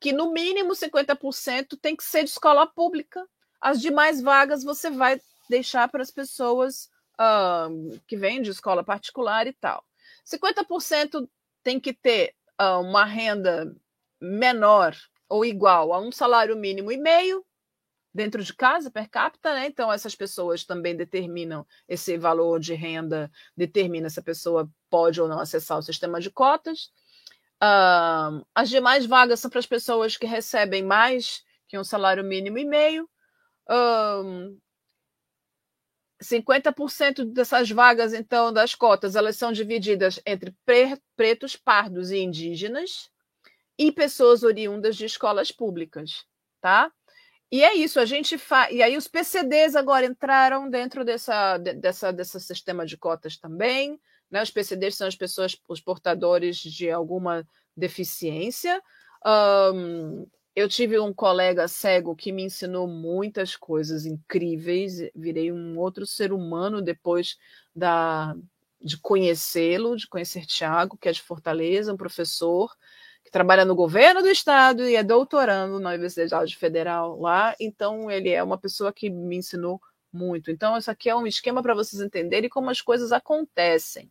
que, 0.00 0.12
no 0.12 0.32
mínimo, 0.32 0.72
50% 0.72 1.78
tem 1.80 1.94
que 1.94 2.02
ser 2.02 2.24
de 2.24 2.30
escola 2.30 2.66
pública. 2.66 3.24
As 3.60 3.80
demais 3.80 4.20
vagas 4.20 4.64
você 4.64 4.90
vai 4.90 5.20
deixar 5.48 5.88
para 5.88 6.02
as 6.02 6.10
pessoas 6.10 6.90
uh, 7.14 8.00
que 8.08 8.16
vêm 8.16 8.42
de 8.42 8.50
escola 8.50 8.82
particular 8.82 9.46
e 9.46 9.52
tal. 9.52 9.84
50% 10.26 11.28
tem 11.62 11.78
que 11.78 11.92
ter 11.92 12.34
uh, 12.60 12.80
uma 12.80 13.04
renda 13.04 13.72
menor 14.20 14.96
ou 15.28 15.44
igual 15.44 15.92
a 15.92 16.00
um 16.00 16.10
salário 16.10 16.56
mínimo 16.56 16.90
e 16.90 16.96
meio 16.96 17.46
dentro 18.14 18.42
de 18.42 18.52
casa 18.54 18.90
per 18.90 19.08
capita, 19.08 19.54
né? 19.54 19.66
Então 19.66 19.92
essas 19.92 20.14
pessoas 20.14 20.64
também 20.64 20.96
determinam 20.96 21.66
esse 21.88 22.16
valor 22.18 22.60
de 22.60 22.74
renda, 22.74 23.30
determina 23.56 24.10
se 24.10 24.20
a 24.20 24.22
pessoa 24.22 24.68
pode 24.90 25.20
ou 25.20 25.28
não 25.28 25.40
acessar 25.40 25.78
o 25.78 25.82
sistema 25.82 26.20
de 26.20 26.30
cotas. 26.30 26.90
Uh, 27.62 28.44
as 28.54 28.68
demais 28.68 29.06
vagas 29.06 29.40
são 29.40 29.50
para 29.50 29.60
as 29.60 29.66
pessoas 29.66 30.16
que 30.16 30.26
recebem 30.26 30.82
mais 30.82 31.44
que 31.68 31.78
um 31.78 31.84
salário 31.84 32.24
mínimo 32.24 32.58
e 32.58 32.64
meio. 32.64 33.08
Uh, 33.70 34.60
50% 36.22 37.24
dessas 37.24 37.70
vagas, 37.70 38.14
então, 38.14 38.52
das 38.52 38.74
cotas, 38.74 39.16
elas 39.16 39.36
são 39.36 39.52
divididas 39.52 40.20
entre 40.24 40.54
pretos, 41.16 41.56
pardos 41.56 42.10
e 42.10 42.18
indígenas 42.18 43.10
e 43.78 43.90
pessoas 43.90 44.42
oriundas 44.42 44.96
de 44.96 45.04
escolas 45.04 45.50
públicas, 45.50 46.24
tá? 46.60 46.92
E 47.52 47.62
é 47.62 47.74
isso, 47.74 48.00
a 48.00 48.06
gente 48.06 48.38
faz. 48.38 48.74
E 48.74 48.82
aí 48.82 48.96
os 48.96 49.06
PCDs 49.06 49.76
agora 49.76 50.06
entraram 50.06 50.70
dentro 50.70 51.04
dessa, 51.04 51.58
dessa, 51.58 52.10
desse 52.10 52.40
sistema 52.40 52.86
de 52.86 52.96
cotas 52.96 53.36
também. 53.36 54.00
Né? 54.30 54.42
Os 54.42 54.50
PCDs 54.50 54.96
são 54.96 55.06
as 55.06 55.14
pessoas, 55.14 55.54
os 55.68 55.78
portadores 55.78 56.56
de 56.56 56.90
alguma 56.90 57.46
deficiência. 57.76 58.82
Um, 59.74 60.26
eu 60.56 60.66
tive 60.66 60.98
um 60.98 61.12
colega 61.12 61.68
cego 61.68 62.16
que 62.16 62.32
me 62.32 62.42
ensinou 62.42 62.88
muitas 62.88 63.54
coisas 63.54 64.06
incríveis. 64.06 65.10
Virei 65.14 65.52
um 65.52 65.78
outro 65.78 66.06
ser 66.06 66.32
humano 66.32 66.80
depois 66.80 67.36
da, 67.76 68.34
de 68.80 68.96
conhecê-lo, 68.96 69.94
de 69.94 70.08
conhecer 70.08 70.46
Tiago, 70.46 70.96
que 70.96 71.06
é 71.06 71.12
de 71.12 71.20
Fortaleza, 71.20 71.92
um 71.92 71.98
professor 71.98 72.74
trabalha 73.32 73.64
no 73.64 73.74
governo 73.74 74.20
do 74.20 74.28
estado 74.28 74.86
e 74.86 74.94
é 74.94 75.02
doutorando 75.02 75.80
na 75.80 75.90
Universidade 75.90 76.54
Federal 76.54 77.18
lá. 77.18 77.56
Então, 77.58 78.10
ele 78.10 78.28
é 78.28 78.42
uma 78.42 78.58
pessoa 78.58 78.92
que 78.92 79.08
me 79.08 79.38
ensinou 79.38 79.80
muito. 80.12 80.50
Então, 80.50 80.76
isso 80.76 80.90
aqui 80.90 81.08
é 81.08 81.16
um 81.16 81.26
esquema 81.26 81.62
para 81.62 81.74
vocês 81.74 82.02
entenderem 82.02 82.50
como 82.50 82.68
as 82.68 82.82
coisas 82.82 83.10
acontecem. 83.10 84.10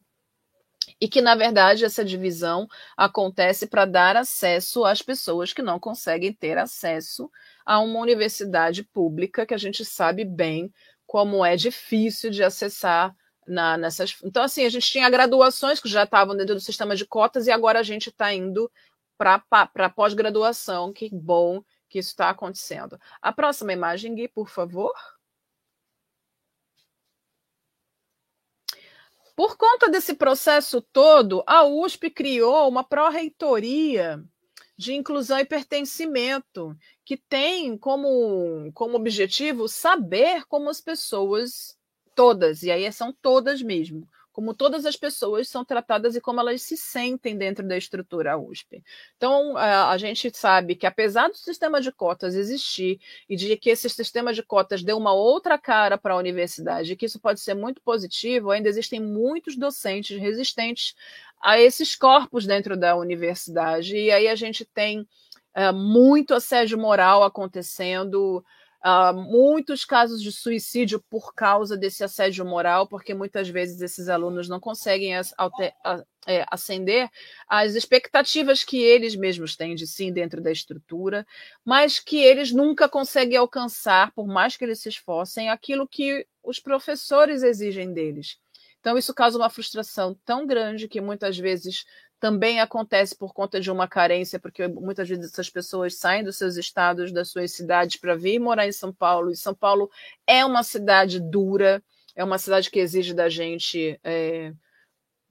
E 0.99 1.07
que, 1.07 1.21
na 1.21 1.35
verdade, 1.35 1.85
essa 1.85 2.03
divisão 2.03 2.67
acontece 2.97 3.67
para 3.67 3.85
dar 3.85 4.17
acesso 4.17 4.83
às 4.83 5.03
pessoas 5.03 5.53
que 5.53 5.61
não 5.61 5.79
conseguem 5.79 6.33
ter 6.33 6.57
acesso 6.57 7.29
a 7.63 7.79
uma 7.79 7.99
universidade 7.99 8.83
pública, 8.83 9.45
que 9.45 9.53
a 9.53 9.57
gente 9.57 9.85
sabe 9.85 10.25
bem 10.25 10.73
como 11.05 11.45
é 11.45 11.55
difícil 11.55 12.31
de 12.31 12.43
acessar 12.43 13.15
na, 13.47 13.77
nessas. 13.77 14.15
Então, 14.23 14.43
assim, 14.43 14.65
a 14.65 14.69
gente 14.69 14.89
tinha 14.89 15.09
graduações 15.09 15.79
que 15.79 15.89
já 15.89 16.03
estavam 16.03 16.35
dentro 16.35 16.55
do 16.55 16.61
sistema 16.61 16.95
de 16.95 17.05
cotas 17.05 17.45
e 17.45 17.51
agora 17.51 17.79
a 17.79 17.83
gente 17.83 18.09
está 18.09 18.33
indo 18.33 18.71
para 19.21 19.89
pós-graduação. 19.89 20.91
Que 20.91 21.09
bom 21.09 21.63
que 21.87 21.99
isso 21.99 22.09
está 22.09 22.29
acontecendo. 22.29 22.99
A 23.21 23.31
próxima 23.31 23.73
imagem, 23.73 24.15
Gui, 24.15 24.27
por 24.27 24.49
favor. 24.49 24.93
Por 29.35 29.57
conta 29.57 29.89
desse 29.89 30.13
processo 30.13 30.81
todo, 30.81 31.43
a 31.47 31.63
USP 31.63 32.09
criou 32.09 32.67
uma 32.67 32.83
pró-reitoria 32.83 34.23
de 34.77 34.93
inclusão 34.93 35.39
e 35.39 35.45
pertencimento, 35.45 36.75
que 37.05 37.15
tem 37.15 37.77
como, 37.77 38.71
como 38.73 38.97
objetivo 38.97 39.67
saber 39.67 40.45
como 40.47 40.69
as 40.69 40.81
pessoas, 40.81 41.77
todas, 42.15 42.63
e 42.63 42.71
aí 42.71 42.91
são 42.91 43.13
todas 43.21 43.61
mesmo, 43.61 44.07
como 44.31 44.53
todas 44.53 44.85
as 44.85 44.95
pessoas 44.95 45.49
são 45.49 45.65
tratadas 45.65 46.15
e 46.15 46.21
como 46.21 46.39
elas 46.39 46.61
se 46.61 46.77
sentem 46.77 47.37
dentro 47.37 47.67
da 47.67 47.77
estrutura 47.77 48.37
USP. 48.37 48.83
Então, 49.17 49.57
a 49.57 49.97
gente 49.97 50.31
sabe 50.35 50.75
que, 50.75 50.85
apesar 50.85 51.27
do 51.29 51.37
sistema 51.37 51.81
de 51.81 51.91
cotas 51.91 52.35
existir 52.35 52.99
e 53.29 53.35
de 53.35 53.57
que 53.57 53.69
esse 53.69 53.89
sistema 53.89 54.33
de 54.33 54.41
cotas 54.41 54.83
deu 54.83 54.97
uma 54.97 55.13
outra 55.13 55.57
cara 55.57 55.97
para 55.97 56.13
a 56.13 56.17
universidade, 56.17 56.95
que 56.95 57.05
isso 57.05 57.19
pode 57.19 57.39
ser 57.39 57.53
muito 57.53 57.81
positivo, 57.81 58.51
ainda 58.51 58.69
existem 58.69 58.99
muitos 58.99 59.57
docentes 59.57 60.19
resistentes 60.19 60.95
a 61.41 61.59
esses 61.59 61.95
corpos 61.95 62.45
dentro 62.45 62.77
da 62.77 62.95
universidade, 62.95 63.97
e 63.97 64.11
aí 64.11 64.27
a 64.27 64.35
gente 64.35 64.63
tem 64.63 65.07
é, 65.53 65.71
muito 65.71 66.33
assédio 66.33 66.77
moral 66.77 67.23
acontecendo. 67.23 68.43
Uh, 68.83 69.13
muitos 69.13 69.85
casos 69.85 70.23
de 70.23 70.31
suicídio 70.31 70.99
por 71.07 71.35
causa 71.35 71.77
desse 71.77 72.03
assédio 72.03 72.43
moral, 72.43 72.87
porque 72.87 73.13
muitas 73.13 73.47
vezes 73.47 73.79
esses 73.79 74.09
alunos 74.09 74.49
não 74.49 74.59
conseguem 74.59 75.15
as, 75.15 75.35
alter, 75.37 75.71
a, 75.85 76.03
é, 76.25 76.43
às 77.47 77.75
expectativas 77.75 78.63
que 78.63 78.81
eles 78.81 79.15
mesmos 79.15 79.55
têm 79.55 79.75
de 79.75 79.85
si 79.85 80.11
dentro 80.11 80.41
da 80.41 80.51
estrutura, 80.51 81.27
mas 81.63 81.99
que 81.99 82.17
eles 82.17 82.51
nunca 82.51 82.89
conseguem 82.89 83.37
alcançar, 83.37 84.11
por 84.13 84.25
mais 84.25 84.57
que 84.57 84.65
eles 84.65 84.79
se 84.79 84.89
esforcem, 84.89 85.49
aquilo 85.49 85.87
que 85.87 86.25
os 86.43 86.59
professores 86.59 87.43
exigem 87.43 87.93
deles. 87.93 88.39
Então, 88.79 88.97
isso 88.97 89.13
causa 89.13 89.37
uma 89.37 89.49
frustração 89.49 90.17
tão 90.25 90.47
grande 90.47 90.87
que 90.87 90.99
muitas 90.99 91.37
vezes 91.37 91.85
também 92.21 92.61
acontece 92.61 93.15
por 93.15 93.33
conta 93.33 93.59
de 93.59 93.71
uma 93.71 93.87
carência, 93.87 94.39
porque 94.39 94.67
muitas 94.67 95.09
vezes 95.09 95.25
essas 95.25 95.49
pessoas 95.49 95.97
saem 95.97 96.23
dos 96.23 96.37
seus 96.37 96.55
estados, 96.55 97.11
das 97.11 97.29
suas 97.29 97.51
cidades, 97.51 97.99
para 97.99 98.15
vir 98.15 98.37
morar 98.37 98.67
em 98.67 98.71
São 98.71 98.93
Paulo. 98.93 99.31
E 99.31 99.35
São 99.35 99.55
Paulo 99.55 99.89
é 100.27 100.45
uma 100.45 100.61
cidade 100.61 101.19
dura, 101.19 101.83
é 102.15 102.23
uma 102.23 102.37
cidade 102.37 102.69
que 102.69 102.79
exige 102.79 103.15
da 103.15 103.27
gente 103.27 103.99
é, 104.03 104.53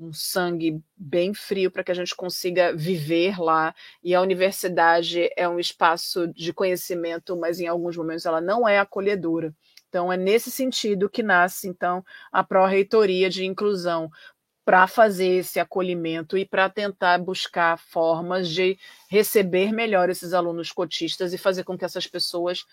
um 0.01 0.13
sangue 0.13 0.83
bem 0.97 1.33
frio 1.33 1.71
para 1.71 1.85
que 1.85 1.93
a 1.93 1.95
gente 1.95 2.17
consiga 2.17 2.75
viver 2.75 3.39
lá. 3.39 3.73
E 4.03 4.13
a 4.13 4.21
universidade 4.21 5.31
é 5.37 5.49
um 5.49 5.61
espaço 5.61 6.27
de 6.35 6.53
conhecimento, 6.53 7.37
mas 7.37 7.61
em 7.61 7.69
alguns 7.69 7.97
momentos 7.97 8.27
ela 8.27 8.41
não 8.41 8.69
é 8.69 8.81
acolhedora. 8.81 9.55
Então, 9.89 10.13
é 10.13 10.17
nesse 10.17 10.51
sentido 10.51 11.09
que 11.09 11.23
nasce, 11.23 11.69
então, 11.69 12.05
a 12.33 12.43
pró-reitoria 12.43 13.31
de 13.31 13.45
inclusão, 13.45 14.11
para 14.65 14.87
fazer 14.87 15.39
esse 15.39 15.59
acolhimento 15.59 16.37
e 16.37 16.45
para 16.45 16.69
tentar 16.69 17.19
buscar 17.19 17.79
formas 17.79 18.49
de 18.49 18.79
receber 19.09 19.73
melhor 19.73 20.09
esses 20.11 20.33
alunos 20.33 20.71
cotistas 20.71 21.33
e 21.33 21.39
fazer 21.39 21.65
com 21.65 21.77
que 21.77 21.85
essas 21.85 22.07
pessoas 22.07 22.65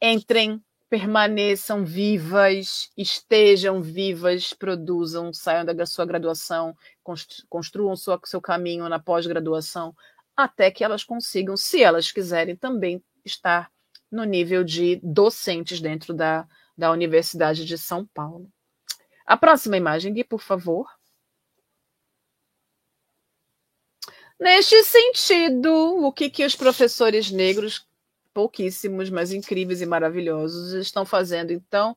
entrem 0.00 0.62
permaneçam 0.88 1.84
vivas, 1.84 2.90
estejam 2.96 3.82
vivas, 3.82 4.52
produzam, 4.52 5.32
saiam 5.32 5.64
da 5.64 5.84
sua 5.84 6.06
graduação, 6.06 6.76
construam 7.48 7.96
sua, 7.96 8.20
seu 8.24 8.40
caminho 8.40 8.88
na 8.88 8.98
pós-graduação, 8.98 9.94
até 10.36 10.70
que 10.70 10.84
elas 10.84 11.02
consigam, 11.02 11.56
se 11.56 11.82
elas 11.82 12.12
quiserem, 12.12 12.54
também 12.54 13.02
estar 13.24 13.70
no 14.10 14.22
nível 14.22 14.62
de 14.62 15.00
docentes 15.02 15.80
dentro 15.80 16.14
da, 16.14 16.46
da 16.78 16.92
Universidade 16.92 17.64
de 17.64 17.76
São 17.76 18.06
Paulo. 18.06 18.48
A 19.26 19.36
próxima 19.36 19.76
imagem, 19.76 20.12
Gui, 20.12 20.24
por 20.24 20.40
favor. 20.40 20.86
Neste 24.38 24.84
sentido, 24.84 25.70
o 26.04 26.12
que, 26.12 26.28
que 26.28 26.44
os 26.44 26.54
professores 26.54 27.30
negros 27.30 27.86
pouquíssimos, 28.34 29.08
mas 29.08 29.32
incríveis 29.32 29.80
e 29.80 29.86
maravilhosos, 29.86 30.74
estão 30.74 31.06
fazendo, 31.06 31.52
então, 31.52 31.96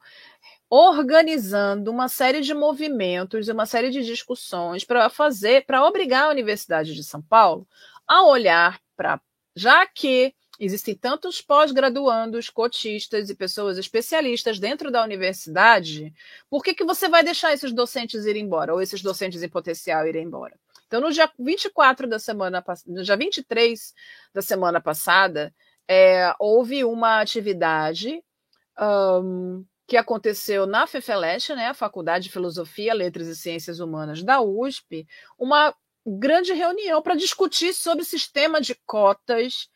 organizando 0.69 1.91
uma 1.91 2.07
série 2.07 2.41
de 2.41 2.53
movimentos 2.53 3.47
e 3.47 3.51
uma 3.51 3.65
série 3.65 3.89
de 3.89 4.03
discussões 4.05 4.85
para 4.85 5.09
fazer, 5.09 5.65
para 5.65 5.85
obrigar 5.85 6.25
a 6.25 6.29
Universidade 6.29 6.95
de 6.95 7.03
São 7.03 7.21
Paulo 7.21 7.67
a 8.07 8.23
olhar 8.25 8.79
para, 8.95 9.21
já 9.55 9.85
que 9.85 10.33
existem 10.59 10.93
tantos 10.93 11.41
pós-graduandos, 11.41 12.49
cotistas 12.49 13.29
e 13.29 13.35
pessoas 13.35 13.77
especialistas 13.77 14.59
dentro 14.59 14.91
da 14.91 15.03
universidade, 15.03 16.13
por 16.49 16.63
que, 16.63 16.73
que 16.73 16.83
você 16.83 17.07
vai 17.07 17.23
deixar 17.23 17.53
esses 17.53 17.71
docentes 17.71 18.25
ir 18.25 18.35
embora, 18.35 18.73
ou 18.73 18.81
esses 18.81 19.01
docentes 19.01 19.41
em 19.41 19.49
potencial 19.49 20.05
irem 20.05 20.25
embora? 20.25 20.55
Então, 20.85 20.99
no 20.99 21.11
dia 21.11 21.31
24 21.39 22.07
da 22.07 22.19
semana, 22.19 22.63
no 22.87 23.03
dia 23.03 23.15
23 23.15 23.93
da 24.33 24.41
semana 24.41 24.81
passada, 24.81 25.53
é, 25.87 26.33
houve 26.39 26.83
uma 26.83 27.21
atividade 27.21 28.21
um, 28.79 29.63
que 29.87 29.95
aconteceu 29.95 30.65
na 30.65 30.85
FEFELESH, 30.85 31.49
né, 31.49 31.67
a 31.67 31.73
Faculdade 31.73 32.25
de 32.25 32.31
Filosofia, 32.31 32.93
Letras 32.93 33.27
e 33.27 33.35
Ciências 33.35 33.79
Humanas 33.79 34.23
da 34.23 34.41
USP, 34.41 35.07
uma 35.37 35.73
grande 36.05 36.53
reunião 36.53 37.01
para 37.01 37.15
discutir 37.15 37.73
sobre 37.73 38.03
o 38.03 38.07
sistema 38.07 38.59
de 38.59 38.75
cotas 38.85 39.69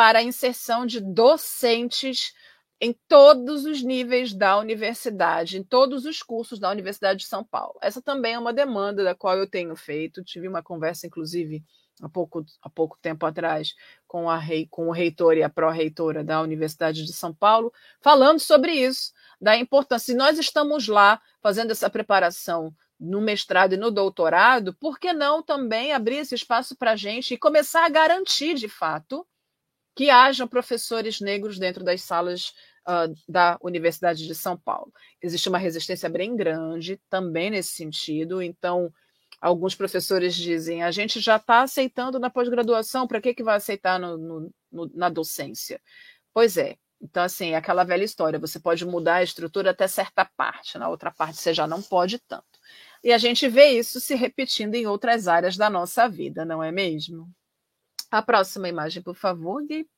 para 0.00 0.20
a 0.20 0.22
inserção 0.22 0.86
de 0.86 0.98
docentes 0.98 2.32
em 2.80 2.98
todos 3.06 3.66
os 3.66 3.82
níveis 3.82 4.32
da 4.32 4.56
universidade, 4.56 5.58
em 5.58 5.62
todos 5.62 6.06
os 6.06 6.22
cursos 6.22 6.58
da 6.58 6.70
Universidade 6.70 7.20
de 7.20 7.26
São 7.26 7.44
Paulo. 7.44 7.78
Essa 7.82 8.00
também 8.00 8.32
é 8.32 8.38
uma 8.38 8.50
demanda 8.50 9.04
da 9.04 9.14
qual 9.14 9.36
eu 9.36 9.46
tenho 9.46 9.76
feito. 9.76 10.24
Tive 10.24 10.48
uma 10.48 10.62
conversa, 10.62 11.06
inclusive, 11.06 11.62
há 12.00 12.08
pouco, 12.08 12.42
há 12.62 12.70
pouco 12.70 12.96
tempo 13.02 13.26
atrás 13.26 13.74
com, 14.06 14.30
a 14.30 14.38
rei, 14.38 14.66
com 14.70 14.88
o 14.88 14.90
reitor 14.90 15.36
e 15.36 15.42
a 15.42 15.50
pró-reitora 15.50 16.24
da 16.24 16.40
Universidade 16.40 17.04
de 17.04 17.12
São 17.12 17.34
Paulo, 17.34 17.70
falando 18.00 18.40
sobre 18.40 18.72
isso, 18.72 19.12
da 19.38 19.54
importância. 19.54 20.06
Se 20.06 20.14
nós 20.14 20.38
estamos 20.38 20.88
lá 20.88 21.20
fazendo 21.42 21.72
essa 21.72 21.90
preparação 21.90 22.74
no 22.98 23.20
mestrado 23.20 23.74
e 23.74 23.76
no 23.76 23.90
doutorado, 23.90 24.74
por 24.80 24.98
que 24.98 25.12
não 25.12 25.42
também 25.42 25.92
abrir 25.92 26.16
esse 26.16 26.34
espaço 26.34 26.74
para 26.74 26.92
a 26.92 26.96
gente 26.96 27.34
e 27.34 27.38
começar 27.38 27.84
a 27.84 27.90
garantir, 27.90 28.54
de 28.54 28.66
fato, 28.66 29.26
que 29.94 30.10
hajam 30.10 30.46
professores 30.48 31.20
negros 31.20 31.58
dentro 31.58 31.84
das 31.84 32.02
salas 32.02 32.52
uh, 32.88 33.12
da 33.28 33.58
Universidade 33.62 34.26
de 34.26 34.34
São 34.34 34.56
Paulo? 34.56 34.92
Existe 35.22 35.48
uma 35.48 35.58
resistência 35.58 36.08
bem 36.08 36.36
grande 36.36 37.00
também 37.08 37.50
nesse 37.50 37.70
sentido, 37.70 38.42
então 38.42 38.92
Alguns 39.40 39.74
professores 39.74 40.34
dizem: 40.34 40.82
a 40.82 40.90
gente 40.90 41.18
já 41.18 41.36
está 41.36 41.62
aceitando 41.62 42.18
na 42.18 42.28
pós-graduação, 42.28 43.06
para 43.06 43.20
que, 43.20 43.32
que 43.32 43.42
vai 43.42 43.56
aceitar 43.56 43.98
no, 43.98 44.18
no, 44.18 44.54
no, 44.70 44.90
na 44.94 45.08
docência? 45.08 45.80
Pois 46.34 46.56
é. 46.58 46.76
Então, 47.00 47.22
assim, 47.22 47.52
é 47.52 47.56
aquela 47.56 47.82
velha 47.84 48.04
história: 48.04 48.38
você 48.38 48.60
pode 48.60 48.84
mudar 48.84 49.16
a 49.16 49.22
estrutura 49.22 49.70
até 49.70 49.88
certa 49.88 50.24
parte, 50.36 50.76
na 50.78 50.88
outra 50.88 51.10
parte 51.10 51.38
você 51.38 51.54
já 51.54 51.66
não 51.66 51.80
pode 51.82 52.18
tanto. 52.18 52.44
E 53.02 53.12
a 53.12 53.18
gente 53.18 53.48
vê 53.48 53.68
isso 53.70 53.98
se 54.00 54.14
repetindo 54.14 54.74
em 54.74 54.86
outras 54.86 55.26
áreas 55.26 55.56
da 55.56 55.70
nossa 55.70 56.06
vida, 56.06 56.44
não 56.44 56.62
é 56.62 56.70
mesmo? 56.70 57.26
A 58.10 58.22
próxima 58.22 58.68
imagem, 58.68 59.02
por 59.02 59.14
favor, 59.14 59.64
Gui. 59.64 59.88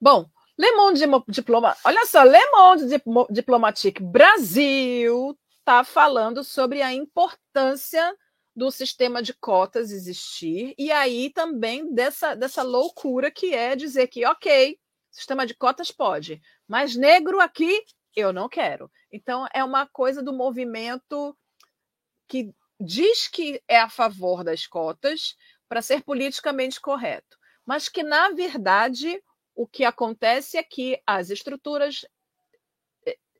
Bom, 0.00 0.28
Le 0.58 0.72
Monde 0.72 1.04
Diploma, 1.28 1.76
olha 1.84 2.06
só, 2.06 2.22
Le 2.22 2.50
Monde 2.52 3.02
Diplomatique 3.30 4.02
Brasil 4.02 5.38
está 5.58 5.82
falando 5.82 6.44
sobre 6.44 6.82
a 6.82 6.92
importância 6.92 8.14
do 8.54 8.70
sistema 8.70 9.20
de 9.22 9.34
cotas 9.34 9.90
existir, 9.90 10.74
e 10.78 10.92
aí 10.92 11.30
também 11.30 11.92
dessa, 11.92 12.36
dessa 12.36 12.62
loucura 12.62 13.30
que 13.30 13.52
é 13.52 13.74
dizer 13.74 14.06
que, 14.06 14.24
ok, 14.24 14.78
sistema 15.10 15.44
de 15.44 15.54
cotas 15.54 15.90
pode, 15.90 16.40
mas 16.68 16.94
negro 16.94 17.40
aqui 17.40 17.82
eu 18.14 18.32
não 18.32 18.48
quero. 18.48 18.90
Então, 19.10 19.46
é 19.52 19.64
uma 19.64 19.86
coisa 19.86 20.22
do 20.22 20.32
movimento 20.32 21.36
que 22.28 22.54
diz 22.80 23.28
que 23.28 23.60
é 23.66 23.78
a 23.78 23.88
favor 23.88 24.44
das 24.44 24.66
cotas 24.66 25.36
para 25.74 25.82
ser 25.82 26.04
politicamente 26.04 26.80
correto, 26.80 27.36
mas 27.66 27.88
que, 27.88 28.04
na 28.04 28.30
verdade, 28.30 29.20
o 29.56 29.66
que 29.66 29.82
acontece 29.82 30.56
é 30.56 30.62
que 30.62 31.02
as 31.04 31.30
estruturas. 31.30 32.06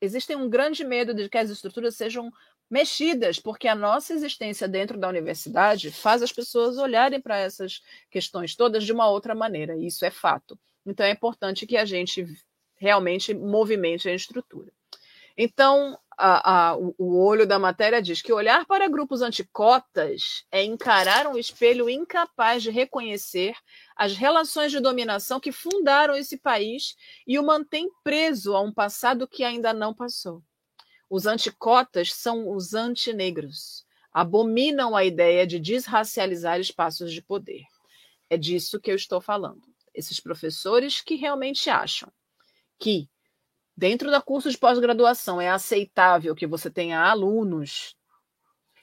Existem 0.00 0.34
um 0.34 0.50
grande 0.50 0.82
medo 0.82 1.14
de 1.14 1.28
que 1.28 1.38
as 1.38 1.48
estruturas 1.48 1.94
sejam 1.94 2.32
mexidas, 2.68 3.38
porque 3.38 3.68
a 3.68 3.74
nossa 3.76 4.12
existência 4.12 4.66
dentro 4.66 4.98
da 4.98 5.08
universidade 5.08 5.92
faz 5.92 6.24
as 6.24 6.32
pessoas 6.32 6.76
olharem 6.76 7.20
para 7.20 7.38
essas 7.38 7.80
questões 8.10 8.56
todas 8.56 8.82
de 8.82 8.92
uma 8.92 9.08
outra 9.08 9.32
maneira, 9.32 9.76
e 9.76 9.86
isso 9.86 10.04
é 10.04 10.10
fato. 10.10 10.58
Então 10.84 11.06
é 11.06 11.12
importante 11.12 11.68
que 11.68 11.76
a 11.76 11.84
gente 11.84 12.26
realmente 12.74 13.32
movimente 13.32 14.08
a 14.08 14.12
estrutura. 14.12 14.72
Então, 15.38 15.96
a, 16.16 16.70
a, 16.70 16.76
o 16.76 17.18
olho 17.18 17.46
da 17.46 17.58
matéria 17.58 18.00
diz 18.00 18.22
que 18.22 18.32
olhar 18.32 18.64
para 18.66 18.88
grupos 18.88 19.22
anticotas 19.22 20.44
é 20.50 20.62
encarar 20.62 21.26
um 21.26 21.36
espelho 21.36 21.88
incapaz 21.88 22.62
de 22.62 22.70
reconhecer 22.70 23.54
as 23.96 24.16
relações 24.16 24.72
de 24.72 24.80
dominação 24.80 25.40
que 25.40 25.52
fundaram 25.52 26.14
esse 26.14 26.38
país 26.38 26.96
e 27.26 27.38
o 27.38 27.44
mantém 27.44 27.88
preso 28.02 28.54
a 28.54 28.60
um 28.60 28.72
passado 28.72 29.28
que 29.28 29.44
ainda 29.44 29.72
não 29.72 29.94
passou. 29.94 30.42
Os 31.08 31.26
anticotas 31.26 32.12
são 32.12 32.50
os 32.50 32.74
antinegros. 32.74 33.84
Abominam 34.12 34.96
a 34.96 35.04
ideia 35.04 35.46
de 35.46 35.58
desracializar 35.58 36.60
espaços 36.60 37.12
de 37.12 37.20
poder. 37.20 37.62
É 38.30 38.36
disso 38.36 38.80
que 38.80 38.90
eu 38.90 38.96
estou 38.96 39.20
falando. 39.20 39.62
Esses 39.94 40.18
professores 40.18 41.00
que 41.00 41.14
realmente 41.14 41.68
acham 41.70 42.10
que 42.78 43.08
dentro 43.76 44.10
da 44.10 44.20
curso 44.20 44.50
de 44.50 44.58
pós-graduação 44.58 45.40
é 45.40 45.48
aceitável 45.48 46.34
que 46.34 46.46
você 46.46 46.70
tenha 46.70 47.00
alunos, 47.00 47.96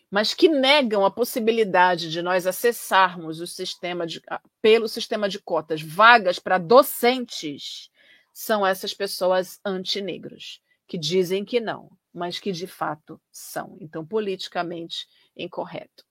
mas 0.10 0.34
que 0.34 0.50
negam 0.50 1.06
a 1.06 1.12
possibilidade 1.12 2.10
de 2.10 2.22
nós 2.22 2.46
acessarmos 2.46 3.40
o 3.40 3.48
sistema 3.48 4.06
de, 4.06 4.22
pelo 4.62 4.88
sistema 4.88 5.30
de 5.30 5.40
cotas 5.40 5.82
vagas 5.82 6.40
para 6.40 6.58
docentes, 6.58 7.90
são 8.34 8.66
essas 8.66 8.94
pessoas 8.94 9.60
antinegros 9.66 10.62
que 10.88 10.98
dizem 10.98 11.46
que 11.46 11.60
não 11.60 11.90
mas 12.14 12.40
que 12.40 12.52
de 12.52 12.68
fato 12.68 13.20
são. 13.32 13.78
Então, 13.80 14.06
politicamente 14.06 15.08
incorreto. 15.36 16.04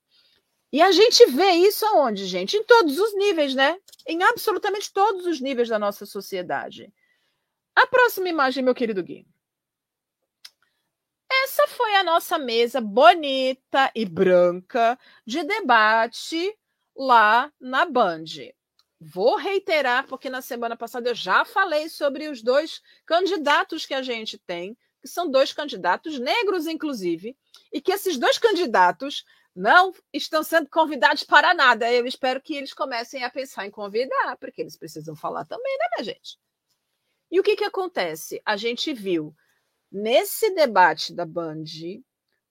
E 0.71 0.81
a 0.81 0.91
gente 0.91 1.25
vê 1.27 1.51
isso 1.51 1.85
aonde, 1.85 2.25
gente? 2.25 2.55
Em 2.55 2.63
todos 2.63 2.97
os 2.97 3.13
níveis, 3.15 3.53
né? 3.53 3.77
Em 4.07 4.23
absolutamente 4.23 4.91
todos 4.93 5.25
os 5.25 5.41
níveis 5.41 5.67
da 5.67 5.77
nossa 5.77 6.05
sociedade. 6.05 6.91
A 7.75 7.87
próxima 7.87 8.29
imagem, 8.29 8.63
meu 8.63 8.75
querido 8.75 9.03
Gui. 9.03 9.25
Essa 11.43 11.67
foi 11.67 11.95
a 11.95 12.03
nossa 12.03 12.37
mesa 12.37 12.81
bonita 12.81 13.91
e 13.95 14.05
branca 14.05 14.99
de 15.25 15.43
debate 15.43 16.57
lá 16.95 17.51
na 17.59 17.85
Band. 17.85 18.25
Vou 18.99 19.35
reiterar, 19.37 20.05
porque 20.07 20.29
na 20.29 20.41
semana 20.41 20.75
passada 20.75 21.09
eu 21.09 21.15
já 21.15 21.43
falei 21.43 21.89
sobre 21.89 22.27
os 22.27 22.41
dois 22.41 22.81
candidatos 23.05 23.85
que 23.85 23.93
a 23.93 24.01
gente 24.01 24.37
tem 24.37 24.77
que 25.01 25.07
são 25.07 25.29
dois 25.29 25.51
candidatos 25.51 26.19
negros, 26.19 26.67
inclusive, 26.67 27.35
e 27.73 27.81
que 27.81 27.91
esses 27.91 28.17
dois 28.17 28.37
candidatos 28.37 29.25
não 29.55 29.91
estão 30.13 30.43
sendo 30.43 30.69
convidados 30.69 31.23
para 31.23 31.53
nada. 31.53 31.91
Eu 31.91 32.05
espero 32.05 32.39
que 32.39 32.55
eles 32.55 32.73
comecem 32.73 33.23
a 33.23 33.29
pensar 33.29 33.65
em 33.65 33.71
convidar, 33.71 34.37
porque 34.39 34.61
eles 34.61 34.77
precisam 34.77 35.15
falar 35.15 35.43
também, 35.45 35.75
né, 35.77 35.85
minha 35.95 36.13
gente? 36.13 36.37
E 37.31 37.39
o 37.39 37.43
que, 37.43 37.55
que 37.55 37.63
acontece? 37.63 38.41
A 38.45 38.57
gente 38.57 38.93
viu 38.93 39.33
nesse 39.89 40.53
debate 40.53 41.13
da 41.13 41.25
Band 41.25 41.63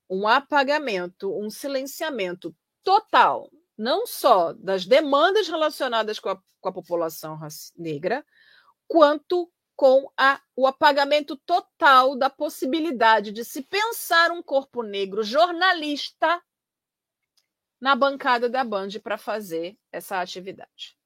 um 0.09 0.27
apagamento, 0.27 1.33
um 1.39 1.51
silenciamento 1.51 2.57
total, 2.83 3.51
não 3.77 4.07
só 4.07 4.55
das 4.55 4.87
demandas 4.87 5.49
relacionadas 5.49 6.19
com 6.19 6.31
a, 6.31 6.43
com 6.61 6.69
a 6.69 6.73
população 6.73 7.39
negra, 7.77 8.25
quanto 8.89 9.53
com 9.77 10.11
a, 10.17 10.41
o 10.57 10.67
apagamento 10.67 11.37
total 11.37 12.17
da 12.17 12.29
possibilidade 12.29 13.33
de 13.33 13.45
se 13.45 13.63
pensar 13.63 14.31
um 14.31 14.43
corpo 14.43 14.83
negro 14.83 15.23
jornalista 15.23 16.43
na 17.81 17.95
bancada 17.95 18.49
da 18.49 18.63
Band 18.63 18.91
para 19.03 19.17
fazer 19.17 19.79
essa 19.91 20.21
atividade. 20.21 21.00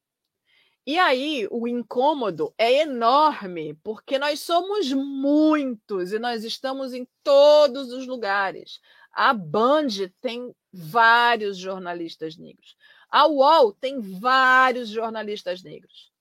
E 0.87 0.99
aí 0.99 1.49
o 1.51 1.67
incômodo 1.67 2.55
é 2.59 2.83
enorme, 2.83 3.75
porque 3.83 4.19
nós 4.19 4.41
somos 4.41 4.93
muitos 4.93 6.13
e 6.13 6.19
nós 6.19 6.45
estamos 6.45 6.93
em 6.93 7.09
todos 7.23 7.91
os 7.91 8.07
lugares. 8.07 8.81
A 9.11 9.33
Band 9.33 9.89
tem 10.21 10.55
vários 10.71 11.57
jornalistas 11.57 12.37
negros. 12.37 12.77
A 13.09 13.27
UOL 13.27 13.73
tem 13.73 14.01
vários 14.01 14.89
jornalistas 14.89 15.63
negros. 15.63 16.13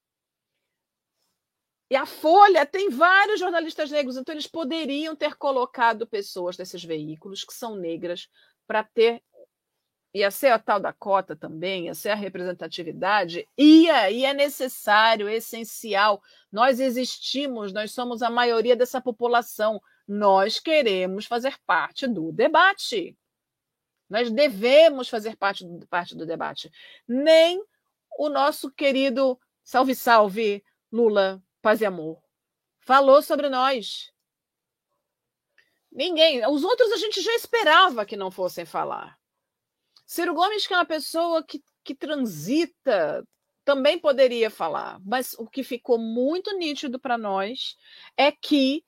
E 1.90 1.96
a 1.96 2.06
Folha 2.06 2.66
tem 2.66 2.90
vários 2.90 3.40
jornalistas 3.40 3.92
negros, 3.92 4.16
então 4.16 4.34
eles 4.34 4.48
poderiam 4.48 5.16
ter 5.16 5.36
colocado 5.36 6.08
pessoas 6.08 6.56
desses 6.56 6.84
veículos 6.84 7.44
que 7.44 7.54
são 7.54 7.76
negras 7.76 8.30
para 8.66 8.84
ter 8.84 9.22
ia 10.14 10.30
ser 10.30 10.48
a 10.48 10.60
tal 10.60 10.80
da 10.80 10.94
cota 10.94 11.36
também, 11.36 11.86
ia 11.86 11.96
ser 11.96 12.10
a 12.10 12.16
representatividade, 12.16 13.48
ia, 13.58 14.12
e 14.12 14.24
é 14.26 14.34
necessário, 14.34 15.28
essencial. 15.28 16.22
Nós 16.52 16.80
existimos, 16.80 17.74
nós 17.74 17.92
somos 17.92 18.22
a 18.22 18.30
maioria 18.30 18.76
dessa 18.76 19.02
população. 19.02 19.82
Nós 20.08 20.60
queremos 20.60 21.26
fazer 21.26 21.58
parte 21.66 22.08
do 22.08 22.32
debate. 22.32 23.18
Nós 24.08 24.30
devemos 24.30 25.10
fazer 25.10 25.36
parte 25.36 25.66
do, 25.66 25.88
parte 25.88 26.16
do 26.16 26.26
debate. 26.26 26.72
Nem 27.08 27.64
o 28.20 28.30
nosso 28.30 28.70
querido 28.70 29.40
salve, 29.64 29.96
salve, 29.96 30.64
Lula, 30.92 31.42
paz 31.60 31.82
e 31.82 31.86
amor, 31.86 32.22
falou 32.82 33.24
sobre 33.24 33.50
nós. 33.50 34.12
Ninguém. 35.92 36.46
Os 36.48 36.64
outros 36.64 36.92
a 36.92 36.98
gente 36.98 37.20
já 37.22 37.34
esperava 37.34 38.06
que 38.06 38.16
não 38.16 38.30
fossem 38.30 38.66
falar. 38.66 39.18
Ciro 40.14 40.36
Gomes, 40.36 40.68
que 40.68 40.74
é 40.76 40.78
uma 40.78 40.86
pessoa 40.86 41.42
que, 41.42 41.60
que 41.84 41.96
transita, 41.96 43.28
também 43.66 43.98
poderia 43.98 44.52
falar, 44.52 45.00
mas 45.04 45.34
o 45.40 45.48
que 45.48 45.64
ficou 45.64 45.98
muito 45.98 46.56
nítido 46.56 47.00
para 47.00 47.18
nós 47.18 47.76
é 48.16 48.32
que 48.32 48.86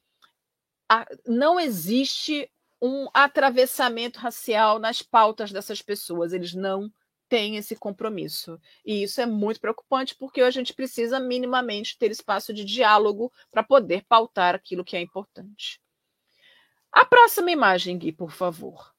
a, 0.87 1.03
não 1.25 1.59
existe 1.59 2.47
um 2.79 3.07
atravessamento 3.11 4.19
racial 4.19 4.77
nas 4.77 5.01
pautas 5.01 5.51
dessas 5.51 5.81
pessoas, 5.81 6.31
eles 6.31 6.53
não 6.53 6.93
têm 7.27 7.55
esse 7.55 7.75
compromisso. 7.75 8.61
E 8.85 9.01
isso 9.01 9.19
é 9.19 9.25
muito 9.25 9.59
preocupante, 9.59 10.15
porque 10.15 10.41
a 10.41 10.51
gente 10.51 10.75
precisa 10.75 11.19
minimamente 11.19 11.97
ter 11.97 12.11
espaço 12.11 12.53
de 12.53 12.63
diálogo 12.63 13.33
para 13.49 13.63
poder 13.63 14.05
pautar 14.07 14.53
aquilo 14.53 14.85
que 14.85 14.95
é 14.95 15.01
importante. 15.01 15.81
A 16.91 17.03
próxima 17.03 17.49
imagem, 17.49 17.97
Gui, 17.97 18.11
por 18.11 18.29
favor. 18.29 18.94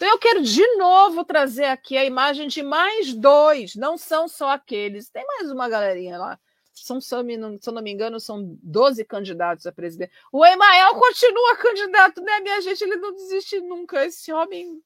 Então, 0.00 0.08
eu 0.08 0.18
quero 0.18 0.40
de 0.40 0.66
novo 0.76 1.26
trazer 1.26 1.66
aqui 1.66 1.94
a 1.94 2.02
imagem 2.06 2.48
de 2.48 2.62
mais 2.62 3.12
dois, 3.12 3.74
não 3.74 3.98
são 3.98 4.26
só 4.26 4.48
aqueles. 4.48 5.10
Tem 5.10 5.22
mais 5.26 5.50
uma 5.52 5.68
galerinha 5.68 6.16
lá. 6.16 6.40
São, 6.72 7.02
se 7.02 7.14
eu 7.14 7.22
não 7.22 7.82
me 7.82 7.92
engano, 7.92 8.18
são 8.18 8.58
12 8.62 9.04
candidatos 9.04 9.66
a 9.66 9.72
presidente. 9.72 10.10
O 10.32 10.42
Emael 10.42 10.94
continua 10.94 11.54
candidato, 11.58 12.22
né, 12.22 12.40
minha 12.40 12.62
gente? 12.62 12.82
Ele 12.82 12.96
não 12.96 13.12
desiste 13.14 13.60
nunca. 13.60 14.06
Esse 14.06 14.32
homem 14.32 14.82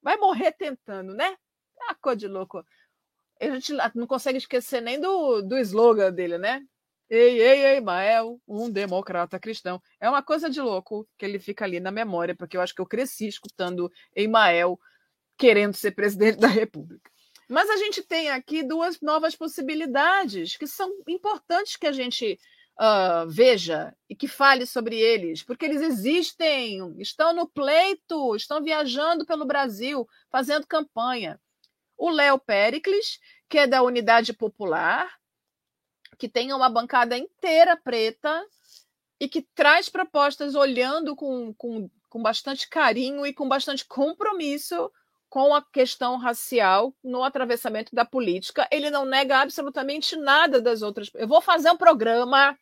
vai 0.00 0.16
morrer 0.16 0.52
tentando, 0.52 1.12
né? 1.12 1.36
Ah, 1.82 1.94
coisa 1.96 2.20
de 2.20 2.28
louco. 2.28 2.64
A 3.38 3.44
gente 3.44 3.74
não 3.94 4.06
consegue 4.06 4.38
esquecer 4.38 4.80
nem 4.80 4.98
do, 4.98 5.42
do 5.42 5.58
slogan 5.58 6.10
dele, 6.10 6.38
né? 6.38 6.64
Ei, 7.08 7.40
ei, 7.40 7.66
ei, 7.66 7.80
Mael, 7.80 8.40
um 8.48 8.70
democrata 8.70 9.38
cristão. 9.38 9.80
É 10.00 10.08
uma 10.08 10.22
coisa 10.22 10.48
de 10.48 10.60
louco 10.60 11.06
que 11.18 11.24
ele 11.24 11.38
fica 11.38 11.64
ali 11.64 11.78
na 11.78 11.90
memória, 11.90 12.34
porque 12.34 12.56
eu 12.56 12.60
acho 12.60 12.74
que 12.74 12.80
eu 12.80 12.86
cresci 12.86 13.26
escutando 13.26 13.92
Emael 14.16 14.80
querendo 15.36 15.74
ser 15.74 15.92
presidente 15.92 16.38
da 16.40 16.48
República. 16.48 17.10
Mas 17.48 17.68
a 17.68 17.76
gente 17.76 18.02
tem 18.02 18.30
aqui 18.30 18.62
duas 18.62 19.00
novas 19.00 19.36
possibilidades 19.36 20.56
que 20.56 20.66
são 20.66 20.90
importantes 21.06 21.76
que 21.76 21.86
a 21.86 21.92
gente 21.92 22.38
uh, 22.80 23.28
veja 23.28 23.94
e 24.08 24.16
que 24.16 24.26
fale 24.26 24.64
sobre 24.66 24.98
eles, 24.98 25.42
porque 25.42 25.66
eles 25.66 25.82
existem, 25.82 26.96
estão 26.98 27.34
no 27.34 27.46
pleito, 27.46 28.34
estão 28.34 28.62
viajando 28.62 29.26
pelo 29.26 29.44
Brasil, 29.44 30.08
fazendo 30.30 30.66
campanha. 30.66 31.38
O 31.96 32.10
Léo 32.10 32.38
Pericles, 32.38 33.20
que 33.48 33.58
é 33.58 33.66
da 33.66 33.82
Unidade 33.82 34.32
Popular, 34.32 35.12
que 36.14 36.28
tenha 36.28 36.56
uma 36.56 36.68
bancada 36.68 37.16
inteira 37.16 37.76
preta 37.76 38.44
e 39.20 39.28
que 39.28 39.42
traz 39.54 39.88
propostas 39.88 40.54
olhando 40.54 41.14
com, 41.16 41.54
com, 41.54 41.90
com 42.08 42.22
bastante 42.22 42.68
carinho 42.68 43.26
e 43.26 43.32
com 43.32 43.48
bastante 43.48 43.84
compromisso 43.84 44.90
com 45.28 45.52
a 45.54 45.60
questão 45.60 46.16
racial 46.16 46.94
no 47.02 47.24
atravessamento 47.24 47.94
da 47.94 48.04
política. 48.04 48.68
Ele 48.70 48.88
não 48.88 49.04
nega 49.04 49.38
absolutamente 49.40 50.14
nada 50.14 50.60
das 50.60 50.80
outras. 50.80 51.10
Eu 51.14 51.26
vou 51.26 51.40
fazer 51.40 51.70
um 51.70 51.76
programa 51.76 52.56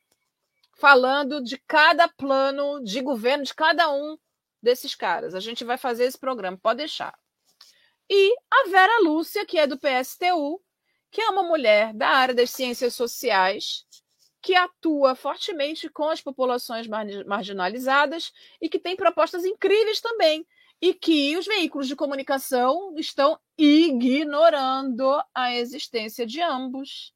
falando 0.75 1.43
de 1.43 1.59
cada 1.59 2.09
plano 2.09 2.83
de 2.83 3.01
governo 3.03 3.45
de 3.45 3.55
cada 3.55 3.93
um 3.93 4.17
desses 4.63 4.95
caras. 4.95 5.35
A 5.35 5.41
gente 5.41 5.65
vai 5.65 5.77
fazer 5.77 6.05
esse 6.05 6.19
programa, 6.19 6.57
pode 6.57 6.79
deixar. 6.79 7.15
E 8.09 8.35
a 8.51 8.69
Vera 8.69 9.03
Lúcia, 9.03 9.45
que 9.45 9.59
é 9.59 9.67
do 9.67 9.79
PSTU, 9.79 10.61
que 11.13 11.21
é 11.21 11.29
uma 11.29 11.43
mulher 11.43 11.93
da 11.93 12.09
área 12.09 12.35
das 12.35 12.51
ciências 12.51 12.95
sociais, 12.95 13.85
que 14.41 14.55
atua 14.55 15.15
fortemente 15.15 15.89
com 15.91 16.09
as 16.09 16.23
populações 16.23 16.89
marginalizadas 17.27 18.33
e 18.61 18.69
que 18.69 18.79
tem 18.79 18.97
propostas 18.97 19.45
incríveis 19.45 20.01
também, 20.01 20.45
e 20.81 20.93
que 20.95 21.37
os 21.37 21.47
veículos 21.47 21.87
de 21.87 21.95
comunicação 21.95 22.95
estão 22.97 23.39
ignorando 23.57 25.23
a 25.33 25.55
existência 25.55 26.27
de 26.27 26.41
ambos. 26.41 27.15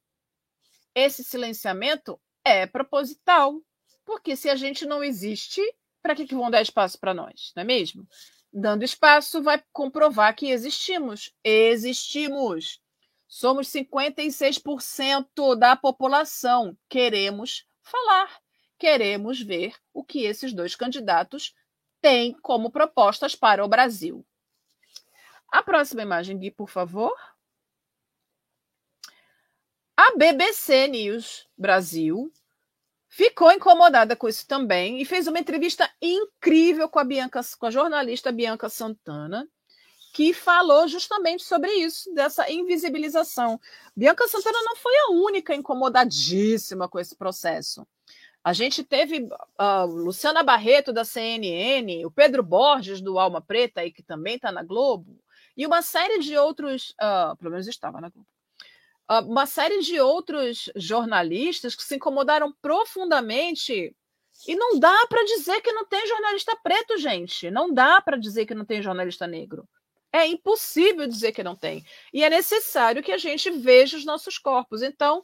Esse 0.94 1.24
silenciamento 1.24 2.20
é 2.44 2.64
proposital, 2.66 3.60
porque 4.04 4.36
se 4.36 4.48
a 4.48 4.54
gente 4.54 4.86
não 4.86 5.02
existe, 5.02 5.60
para 6.00 6.14
que, 6.14 6.26
que 6.26 6.34
vão 6.34 6.50
dar 6.50 6.62
espaço 6.62 7.00
para 7.00 7.12
nós, 7.12 7.50
não 7.56 7.62
é 7.62 7.64
mesmo? 7.64 8.06
Dando 8.52 8.84
espaço 8.84 9.42
vai 9.42 9.60
comprovar 9.72 10.36
que 10.36 10.50
existimos. 10.50 11.32
Existimos. 11.42 12.80
Somos 13.28 13.68
56% 13.68 15.56
da 15.56 15.74
população. 15.74 16.76
Queremos 16.88 17.66
falar, 17.82 18.40
queremos 18.78 19.40
ver 19.40 19.74
o 19.92 20.04
que 20.04 20.24
esses 20.24 20.52
dois 20.52 20.76
candidatos 20.76 21.54
têm 22.00 22.32
como 22.40 22.70
propostas 22.70 23.34
para 23.34 23.64
o 23.64 23.68
Brasil. 23.68 24.24
A 25.48 25.62
próxima 25.62 26.02
imagem, 26.02 26.38
Gui, 26.38 26.50
por 26.50 26.68
favor. 26.68 27.14
A 29.96 30.16
BBC 30.16 30.88
News 30.88 31.48
Brasil 31.56 32.30
ficou 33.08 33.50
incomodada 33.50 34.14
com 34.14 34.28
isso 34.28 34.46
também 34.46 35.00
e 35.00 35.04
fez 35.04 35.26
uma 35.26 35.38
entrevista 35.38 35.90
incrível 36.02 36.88
com 36.88 36.98
a 36.98 37.04
Bianca, 37.04 37.40
com 37.58 37.66
a 37.66 37.70
jornalista 37.70 38.30
Bianca 38.30 38.68
Santana, 38.68 39.48
que 40.16 40.32
falou 40.32 40.88
justamente 40.88 41.44
sobre 41.44 41.70
isso, 41.72 42.10
dessa 42.14 42.50
invisibilização. 42.50 43.60
Bianca 43.94 44.26
Santana 44.26 44.58
não 44.62 44.74
foi 44.74 44.96
a 44.96 45.10
única 45.10 45.54
incomodadíssima 45.54 46.88
com 46.88 46.98
esse 46.98 47.14
processo. 47.14 47.86
A 48.42 48.54
gente 48.54 48.82
teve 48.82 49.28
a 49.58 49.84
uh, 49.84 49.86
Luciana 49.86 50.42
Barreto, 50.42 50.90
da 50.90 51.04
CNN, 51.04 52.06
o 52.06 52.10
Pedro 52.10 52.42
Borges, 52.42 53.02
do 53.02 53.18
Alma 53.18 53.42
Preta, 53.42 53.82
aí, 53.82 53.92
que 53.92 54.02
também 54.02 54.36
está 54.36 54.50
na 54.50 54.62
Globo, 54.62 55.22
e 55.54 55.66
uma 55.66 55.82
série 55.82 56.18
de 56.20 56.34
outros, 56.34 56.94
uh, 56.98 57.36
pelo 57.36 57.50
menos 57.50 57.68
estava 57.68 58.00
na 58.00 58.08
Globo, 58.08 58.28
uh, 59.10 59.30
uma 59.30 59.44
série 59.44 59.82
de 59.82 60.00
outros 60.00 60.70
jornalistas 60.76 61.74
que 61.74 61.82
se 61.82 61.96
incomodaram 61.96 62.54
profundamente. 62.62 63.94
E 64.48 64.56
não 64.56 64.78
dá 64.78 65.06
para 65.10 65.22
dizer 65.24 65.60
que 65.60 65.72
não 65.72 65.84
tem 65.84 66.06
jornalista 66.06 66.56
preto, 66.62 66.96
gente. 66.96 67.50
Não 67.50 67.70
dá 67.70 68.00
para 68.00 68.16
dizer 68.16 68.46
que 68.46 68.54
não 68.54 68.64
tem 68.64 68.80
jornalista 68.80 69.26
negro. 69.26 69.68
É 70.16 70.26
impossível 70.26 71.06
dizer 71.06 71.32
que 71.32 71.42
não 71.42 71.54
tem. 71.54 71.84
E 72.10 72.24
é 72.24 72.30
necessário 72.30 73.02
que 73.02 73.12
a 73.12 73.18
gente 73.18 73.50
veja 73.50 73.98
os 73.98 74.04
nossos 74.06 74.38
corpos. 74.38 74.80
Então, 74.80 75.22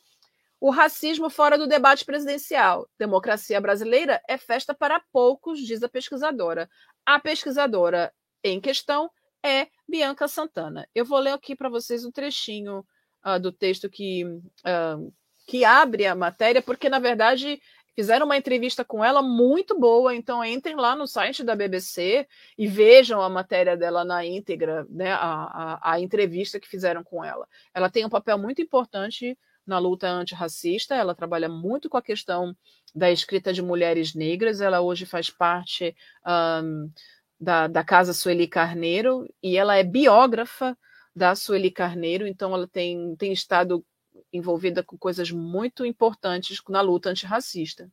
o 0.60 0.68
racismo 0.68 1.30
fora 1.30 1.56
do 1.56 1.66
debate 1.66 2.04
presidencial. 2.04 2.86
Democracia 2.98 3.58
brasileira 3.58 4.20
é 4.28 4.36
festa 4.36 4.74
para 4.74 5.02
poucos, 5.10 5.60
diz 5.60 5.82
a 5.82 5.88
pesquisadora. 5.88 6.68
A 7.06 7.18
pesquisadora 7.18 8.12
em 8.44 8.60
questão 8.60 9.10
é 9.42 9.66
Bianca 9.88 10.28
Santana. 10.28 10.86
Eu 10.94 11.06
vou 11.06 11.20
ler 11.20 11.32
aqui 11.32 11.56
para 11.56 11.70
vocês 11.70 12.04
um 12.04 12.12
trechinho 12.12 12.84
uh, 13.24 13.40
do 13.40 13.50
texto 13.50 13.88
que, 13.88 14.26
uh, 14.26 15.10
que 15.46 15.64
abre 15.64 16.04
a 16.04 16.14
matéria, 16.14 16.60
porque, 16.60 16.90
na 16.90 16.98
verdade, 16.98 17.58
Fizeram 17.94 18.24
uma 18.24 18.36
entrevista 18.36 18.84
com 18.84 19.04
ela 19.04 19.20
muito 19.20 19.78
boa, 19.78 20.14
então 20.14 20.42
entrem 20.44 20.76
lá 20.76 20.96
no 20.96 21.06
site 21.06 21.44
da 21.44 21.54
BBC 21.54 22.26
e 22.56 22.66
vejam 22.66 23.20
a 23.20 23.28
matéria 23.28 23.76
dela 23.76 24.04
na 24.04 24.24
íntegra, 24.24 24.86
né, 24.88 25.12
a, 25.12 25.78
a, 25.80 25.92
a 25.92 26.00
entrevista 26.00 26.58
que 26.58 26.68
fizeram 26.68 27.04
com 27.04 27.22
ela. 27.22 27.46
Ela 27.74 27.90
tem 27.90 28.04
um 28.04 28.10
papel 28.10 28.38
muito 28.38 28.62
importante 28.62 29.36
na 29.66 29.78
luta 29.78 30.08
antirracista, 30.08 30.94
ela 30.94 31.14
trabalha 31.14 31.48
muito 31.48 31.88
com 31.88 31.96
a 31.96 32.02
questão 32.02 32.56
da 32.94 33.10
escrita 33.10 33.52
de 33.52 33.62
mulheres 33.62 34.14
negras, 34.14 34.60
ela 34.60 34.80
hoje 34.80 35.06
faz 35.06 35.30
parte 35.30 35.94
um, 36.26 36.90
da, 37.38 37.66
da 37.66 37.84
Casa 37.84 38.12
Sueli 38.12 38.46
Carneiro 38.46 39.28
e 39.42 39.56
ela 39.56 39.76
é 39.76 39.84
biógrafa 39.84 40.76
da 41.14 41.34
Sueli 41.34 41.70
Carneiro, 41.70 42.26
então 42.26 42.54
ela 42.54 42.66
tem, 42.66 43.14
tem 43.16 43.32
estado 43.32 43.84
envolvida 44.32 44.82
com 44.82 44.96
coisas 44.96 45.30
muito 45.30 45.84
importantes 45.84 46.60
na 46.68 46.80
luta 46.80 47.10
antirracista. 47.10 47.90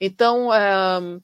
Então, 0.00 0.52
é, 0.52 1.20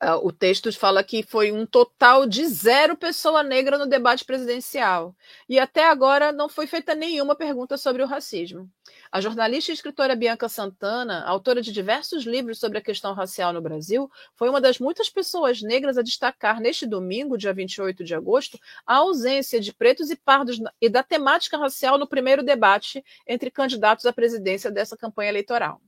é, 0.00 0.12
o 0.12 0.30
texto 0.30 0.72
fala 0.78 1.02
que 1.02 1.24
foi 1.24 1.50
um 1.50 1.66
total 1.66 2.24
de 2.24 2.46
zero 2.46 2.96
pessoa 2.96 3.42
negra 3.42 3.76
no 3.76 3.86
debate 3.86 4.24
presidencial. 4.24 5.14
E 5.48 5.58
até 5.58 5.88
agora 5.88 6.30
não 6.30 6.48
foi 6.48 6.68
feita 6.68 6.94
nenhuma 6.94 7.34
pergunta 7.34 7.76
sobre 7.76 8.02
o 8.02 8.06
racismo. 8.06 8.70
A 9.10 9.20
jornalista 9.20 9.72
e 9.72 9.74
escritora 9.74 10.14
Bianca 10.14 10.48
Santana, 10.48 11.24
autora 11.24 11.60
de 11.60 11.72
diversos 11.72 12.24
livros 12.24 12.60
sobre 12.60 12.78
a 12.78 12.80
questão 12.80 13.12
racial 13.12 13.52
no 13.52 13.60
Brasil, 13.60 14.08
foi 14.36 14.48
uma 14.48 14.60
das 14.60 14.78
muitas 14.78 15.10
pessoas 15.10 15.62
negras 15.62 15.98
a 15.98 16.02
destacar 16.02 16.60
neste 16.60 16.86
domingo, 16.86 17.36
dia 17.36 17.52
28 17.52 18.04
de 18.04 18.14
agosto, 18.14 18.56
a 18.86 18.96
ausência 18.96 19.60
de 19.60 19.72
pretos 19.74 20.10
e 20.10 20.16
pardos 20.16 20.60
e 20.80 20.88
da 20.88 21.02
temática 21.02 21.58
racial 21.58 21.98
no 21.98 22.06
primeiro 22.06 22.44
debate 22.44 23.04
entre 23.26 23.50
candidatos 23.50 24.06
à 24.06 24.12
presidência 24.12 24.70
dessa 24.70 24.96
campanha 24.96 25.30
eleitoral. 25.30 25.80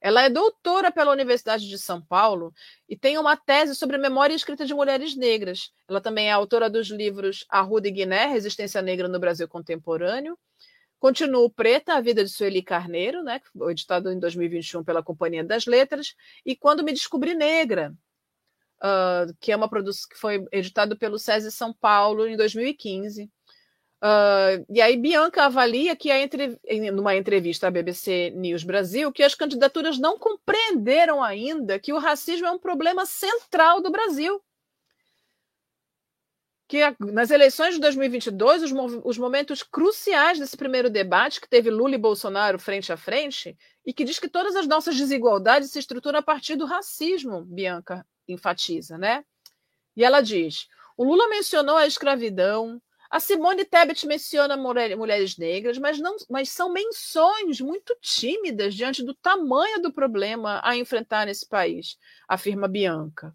Ela 0.00 0.22
é 0.22 0.30
doutora 0.30 0.90
pela 0.90 1.12
Universidade 1.12 1.68
de 1.68 1.78
São 1.78 2.00
Paulo 2.00 2.54
e 2.88 2.96
tem 2.96 3.18
uma 3.18 3.36
tese 3.36 3.74
sobre 3.74 3.98
memória 3.98 4.34
escrita 4.34 4.64
de 4.64 4.72
mulheres 4.72 5.14
negras. 5.14 5.70
Ela 5.88 6.00
também 6.00 6.28
é 6.28 6.32
autora 6.32 6.70
dos 6.70 6.88
livros 6.88 7.44
Arruda 7.48 7.88
e 7.88 7.90
Guiné, 7.90 8.26
Resistência 8.26 8.80
Negra 8.80 9.08
no 9.08 9.20
Brasil 9.20 9.46
Contemporâneo, 9.46 10.38
Continuo 10.98 11.50
Preta, 11.50 11.94
A 11.94 12.00
Vida 12.00 12.22
de 12.22 12.30
Sueli 12.30 12.62
Carneiro, 12.62 13.22
né, 13.22 13.40
editado 13.68 14.10
em 14.10 14.18
2021 14.18 14.84
pela 14.84 15.02
Companhia 15.02 15.42
das 15.42 15.66
Letras, 15.66 16.14
e 16.44 16.54
Quando 16.54 16.84
Me 16.84 16.92
Descobri 16.92 17.34
Negra, 17.34 17.94
uh, 18.82 19.34
que 19.40 19.50
é 19.52 19.56
uma 19.56 19.68
produção 19.68 20.08
que 20.10 20.18
foi 20.18 20.46
editado 20.52 20.98
pelo 20.98 21.18
SESI 21.18 21.50
São 21.52 21.72
Paulo 21.72 22.26
em 22.26 22.36
2015. 22.36 23.30
Uh, 24.02 24.64
e 24.70 24.80
aí 24.80 24.96
Bianca 24.96 25.44
avalia 25.44 25.94
que 25.94 26.10
a 26.10 26.18
entre... 26.18 26.58
numa 26.92 27.14
entrevista 27.16 27.66
à 27.66 27.70
BBC 27.70 28.30
News 28.30 28.64
Brasil 28.64 29.12
que 29.12 29.22
as 29.22 29.34
candidaturas 29.34 29.98
não 29.98 30.18
compreenderam 30.18 31.22
ainda 31.22 31.78
que 31.78 31.92
o 31.92 31.98
racismo 31.98 32.46
é 32.46 32.50
um 32.50 32.58
problema 32.58 33.04
central 33.04 33.82
do 33.82 33.90
Brasil 33.90 34.42
que 36.70 36.78
nas 37.00 37.32
eleições 37.32 37.74
de 37.74 37.80
2022, 37.80 38.62
os, 38.62 38.72
os, 39.02 39.18
momentos 39.18 39.60
cruciais 39.60 40.38
desse 40.38 40.56
primeiro 40.56 40.88
debate, 40.88 41.40
que 41.40 41.48
teve 41.48 41.68
Lula 41.68 41.96
e 41.96 41.98
Bolsonaro 41.98 42.60
frente 42.60 42.92
a 42.92 42.96
frente, 42.96 43.58
e 43.84 43.92
que 43.92 44.04
diz 44.04 44.20
que 44.20 44.28
todas 44.28 44.54
as 44.54 44.68
nossas 44.68 44.96
desigualdades 44.96 45.72
se 45.72 45.80
estruturam 45.80 46.20
a 46.20 46.22
partir 46.22 46.54
do 46.54 46.66
racismo, 46.66 47.42
Bianca 47.42 48.06
enfatiza, 48.28 48.96
né? 48.96 49.24
E 49.96 50.04
ela 50.04 50.20
diz: 50.20 50.68
o 50.96 51.02
Lula 51.02 51.28
mencionou 51.28 51.76
a 51.76 51.88
escravidão, 51.88 52.80
a 53.10 53.18
Simone 53.18 53.64
Tebet 53.64 54.06
menciona 54.06 54.56
mulher, 54.56 54.96
mulheres 54.96 55.36
negras, 55.36 55.76
mas, 55.78 55.98
não, 55.98 56.16
mas 56.28 56.48
são 56.50 56.72
menções 56.72 57.60
muito 57.60 57.96
tímidas 58.00 58.74
diante 58.74 59.02
do 59.02 59.14
tamanho 59.14 59.82
do 59.82 59.92
problema 59.92 60.60
a 60.62 60.76
enfrentar 60.76 61.26
nesse 61.26 61.46
país, 61.46 61.98
afirma 62.28 62.68
Bianca 62.68 63.34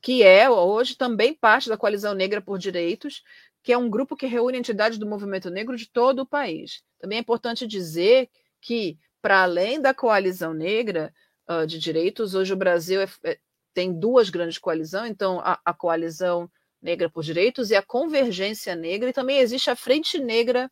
que 0.00 0.22
é 0.22 0.48
hoje 0.48 0.96
também 0.96 1.34
parte 1.34 1.68
da 1.68 1.76
Coalizão 1.76 2.14
Negra 2.14 2.40
por 2.40 2.58
Direitos, 2.58 3.22
que 3.62 3.72
é 3.72 3.78
um 3.78 3.90
grupo 3.90 4.16
que 4.16 4.26
reúne 4.26 4.58
entidades 4.58 4.98
do 4.98 5.06
movimento 5.06 5.50
negro 5.50 5.76
de 5.76 5.90
todo 5.90 6.20
o 6.20 6.26
país. 6.26 6.82
Também 6.98 7.18
é 7.18 7.20
importante 7.20 7.66
dizer 7.66 8.28
que, 8.60 8.98
para 9.20 9.42
além 9.42 9.80
da 9.80 9.92
Coalizão 9.92 10.54
Negra 10.54 11.12
uh, 11.48 11.66
de 11.66 11.78
Direitos, 11.78 12.34
hoje 12.34 12.52
o 12.52 12.56
Brasil 12.56 13.02
é, 13.02 13.08
é, 13.24 13.38
tem 13.74 13.92
duas 13.92 14.30
grandes 14.30 14.58
coalizões, 14.58 15.10
então 15.10 15.40
a, 15.40 15.60
a, 15.64 15.74
Coalizão 15.74 16.50
Negra 16.80 17.10
por 17.10 17.22
Direitos 17.22 17.70
e 17.70 17.76
a 17.76 17.82
Convergência 17.82 18.74
Negra, 18.74 19.10
e 19.10 19.12
também 19.12 19.38
existe 19.38 19.70
a 19.70 19.76
Frente 19.76 20.18
Negra, 20.18 20.70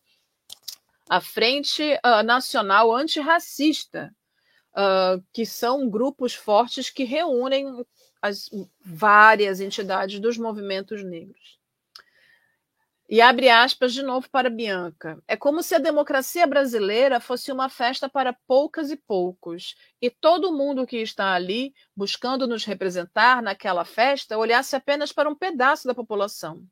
a 1.09 1.21
Frente 1.21 1.83
uh, 2.05 2.23
Nacional 2.23 2.95
Antirracista, 2.95 4.15
uh, 4.73 5.23
que 5.33 5.45
são 5.45 5.89
grupos 5.89 6.35
fortes 6.35 6.91
que 6.91 7.05
reúnem 7.05 7.85
as 8.21 8.51
várias 8.85 9.61
entidades 9.61 10.21
dos 10.21 10.37
movimentos 10.37 11.05
negros. 11.05 11.58
E 13.09 13.23
abre 13.23 13.49
aspas 13.49 13.95
de 13.95 14.03
novo 14.03 14.29
para 14.31 14.51
Bianca. 14.51 15.19
É 15.27 15.35
como 15.35 15.63
se 15.63 15.75
a 15.75 15.79
democracia 15.79 16.47
brasileira 16.47 17.19
fosse 17.19 17.51
uma 17.51 17.71
festa 17.71 18.07
para 18.07 18.37
poucas 18.47 18.91
e 18.91 18.97
poucos, 18.97 19.77
e 20.01 20.11
todo 20.11 20.53
mundo 20.53 20.87
que 20.87 20.99
está 20.99 21.33
ali, 21.33 21.73
buscando 21.97 22.47
nos 22.47 22.67
representar 22.67 23.43
naquela 23.43 23.85
festa, 23.85 24.37
olhasse 24.37 24.77
apenas 24.77 25.11
para 25.11 25.29
um 25.29 25.35
pedaço 25.35 25.89
da 25.89 25.95
população, 25.95 26.63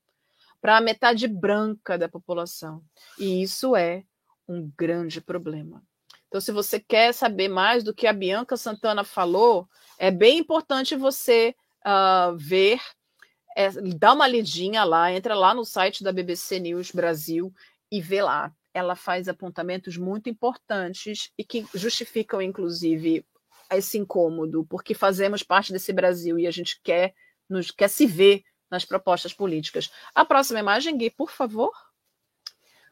para 0.61 0.77
a 0.77 0.81
metade 0.81 1.27
branca 1.27 1.97
da 1.97 2.09
população. 2.09 2.83
E 3.19 3.43
isso 3.43 3.75
é 3.75 4.05
um 4.47 4.71
grande 4.77 5.23
problema. 5.23 5.83
Então, 6.29 6.41
se 6.41 6.53
você 6.53 6.79
quer 6.79 7.15
saber 7.15 7.49
mais 7.49 7.83
do 7.83 7.95
que 7.95 8.07
a 8.07 8.13
Bianca 8.13 8.59
Santana 8.59 9.05
falou, 9.05 9.67
é 9.99 10.11
bem 10.11 10.39
importante 10.39 10.95
você 10.95 11.55
uh, 11.81 12.37
ver, 12.37 12.79
é, 13.57 13.71
dá 13.71 14.13
uma 14.13 14.29
lidinha 14.29 14.85
lá, 14.85 15.11
entra 15.11 15.35
lá 15.35 15.55
no 15.55 15.65
site 15.65 16.05
da 16.05 16.13
BBC 16.13 16.61
News 16.61 16.91
Brasil 16.91 17.51
e 17.91 18.03
vê 18.03 18.21
lá. 18.21 18.53
Ela 18.75 18.95
faz 18.95 19.29
apontamentos 19.29 19.97
muito 19.97 20.29
importantes 20.29 21.31
e 21.39 21.43
que 21.43 21.67
justificam, 21.75 22.43
inclusive, 22.43 23.25
esse 23.71 23.97
incômodo, 23.97 24.67
porque 24.69 24.93
fazemos 24.93 25.43
parte 25.43 25.73
desse 25.73 25.91
Brasil 25.91 26.39
e 26.39 26.47
a 26.47 26.51
gente 26.51 26.79
quer, 26.83 27.15
nos, 27.49 27.71
quer 27.71 27.89
se 27.89 28.05
ver 28.05 28.43
nas 28.71 28.85
propostas 28.85 29.33
políticas. 29.33 29.91
A 30.15 30.23
próxima 30.23 30.61
imagem, 30.61 30.99
Gui, 30.99 31.09
por 31.09 31.31
favor. 31.31 31.73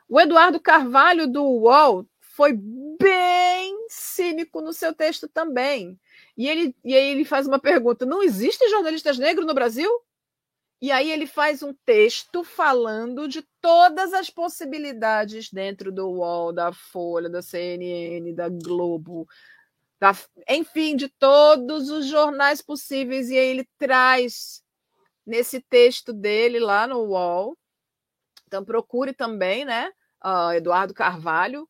O 0.08 0.18
Eduardo 0.18 0.58
Carvalho, 0.58 1.26
do 1.26 1.44
UOL, 1.44 2.06
foi 2.20 2.58
bem 2.98 3.86
cínico 3.90 4.62
no 4.62 4.72
seu 4.72 4.94
texto 4.94 5.28
também. 5.28 6.00
E, 6.38 6.48
ele, 6.48 6.74
e 6.82 6.94
aí 6.94 7.10
ele 7.10 7.24
faz 7.26 7.46
uma 7.46 7.58
pergunta: 7.58 8.06
não 8.06 8.22
existem 8.22 8.70
jornalistas 8.70 9.18
negros 9.18 9.46
no 9.46 9.54
Brasil? 9.54 9.90
E 10.80 10.92
aí 10.92 11.10
ele 11.10 11.26
faz 11.26 11.62
um 11.62 11.72
texto 11.86 12.44
falando 12.44 13.26
de 13.26 13.42
todas 13.60 14.12
as 14.12 14.28
possibilidades 14.28 15.50
dentro 15.50 15.90
do 15.90 16.08
UOL, 16.08 16.52
da 16.52 16.72
Folha, 16.72 17.30
da 17.30 17.40
CNN, 17.40 18.32
da 18.34 18.48
Globo, 18.48 19.26
da, 19.98 20.12
enfim, 20.48 20.94
de 20.94 21.08
todos 21.08 21.88
os 21.88 22.06
jornais 22.06 22.60
possíveis. 22.60 23.30
E 23.30 23.38
aí 23.38 23.46
ele 23.46 23.68
traz 23.78 24.62
nesse 25.26 25.60
texto 25.60 26.12
dele 26.12 26.60
lá 26.60 26.86
no 26.86 26.98
UOL. 26.98 27.56
Então 28.46 28.64
procure 28.64 29.12
também, 29.12 29.64
né? 29.64 29.90
Uh, 30.22 30.52
Eduardo 30.52 30.94
Carvalho, 30.94 31.68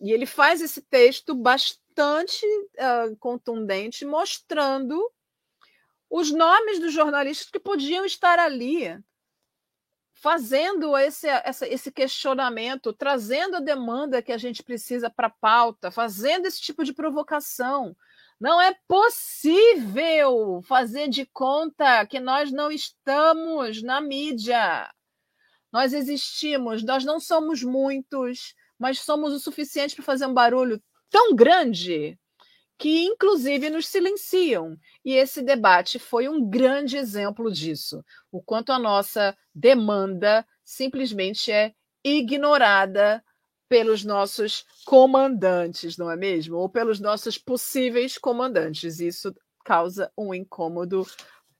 e 0.00 0.12
ele 0.12 0.26
faz 0.26 0.60
esse 0.60 0.82
texto 0.82 1.34
bastante 1.34 2.44
uh, 2.46 3.16
contundente, 3.18 4.04
mostrando 4.04 4.98
os 6.10 6.32
nomes 6.32 6.80
dos 6.80 6.92
jornalistas 6.92 7.48
que 7.48 7.60
podiam 7.60 8.04
estar 8.04 8.38
ali, 8.38 8.98
fazendo 10.12 10.96
esse, 10.98 11.28
essa, 11.28 11.66
esse 11.66 11.90
questionamento, 11.92 12.92
trazendo 12.92 13.56
a 13.56 13.60
demanda 13.60 14.20
que 14.20 14.32
a 14.32 14.36
gente 14.36 14.62
precisa 14.62 15.08
para 15.08 15.28
a 15.28 15.34
pauta, 15.40 15.90
fazendo 15.90 16.46
esse 16.46 16.60
tipo 16.60 16.84
de 16.84 16.92
provocação. 16.92 17.96
Não 18.38 18.60
é 18.60 18.74
possível 18.88 20.60
fazer 20.64 21.08
de 21.08 21.24
conta 21.26 22.04
que 22.06 22.18
nós 22.18 22.50
não 22.50 22.72
estamos 22.72 23.82
na 23.82 24.00
mídia. 24.00 24.92
Nós 25.72 25.92
existimos, 25.92 26.82
nós 26.82 27.04
não 27.04 27.20
somos 27.20 27.62
muitos, 27.62 28.54
mas 28.78 29.00
somos 29.00 29.32
o 29.32 29.38
suficiente 29.38 29.94
para 29.94 30.04
fazer 30.04 30.26
um 30.26 30.34
barulho 30.34 30.82
tão 31.08 31.34
grande 31.34 32.18
que, 32.80 33.04
inclusive, 33.04 33.68
nos 33.68 33.86
silenciam. 33.86 34.74
E 35.04 35.12
esse 35.12 35.42
debate 35.42 35.98
foi 35.98 36.30
um 36.30 36.48
grande 36.48 36.96
exemplo 36.96 37.52
disso. 37.52 38.02
O 38.32 38.42
quanto 38.42 38.72
a 38.72 38.78
nossa 38.78 39.36
demanda 39.54 40.46
simplesmente 40.64 41.52
é 41.52 41.74
ignorada 42.02 43.22
pelos 43.68 44.02
nossos 44.02 44.64
comandantes, 44.86 45.98
não 45.98 46.10
é 46.10 46.16
mesmo? 46.16 46.56
Ou 46.56 46.70
pelos 46.70 46.98
nossos 47.00 47.36
possíveis 47.36 48.16
comandantes. 48.16 48.98
Isso 48.98 49.34
causa 49.62 50.10
um 50.16 50.32
incômodo 50.32 51.06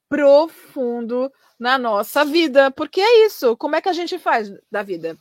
profundo 0.09 1.30
na 1.59 1.76
nossa 1.76 2.24
vida, 2.24 2.70
porque 2.70 3.02
é 3.02 3.26
isso. 3.26 3.54
Como 3.59 3.76
é 3.76 3.83
que 3.83 3.90
a 3.90 3.92
gente 3.92 4.18
faz 4.18 4.50
da 4.70 4.83
vida? 4.83 5.18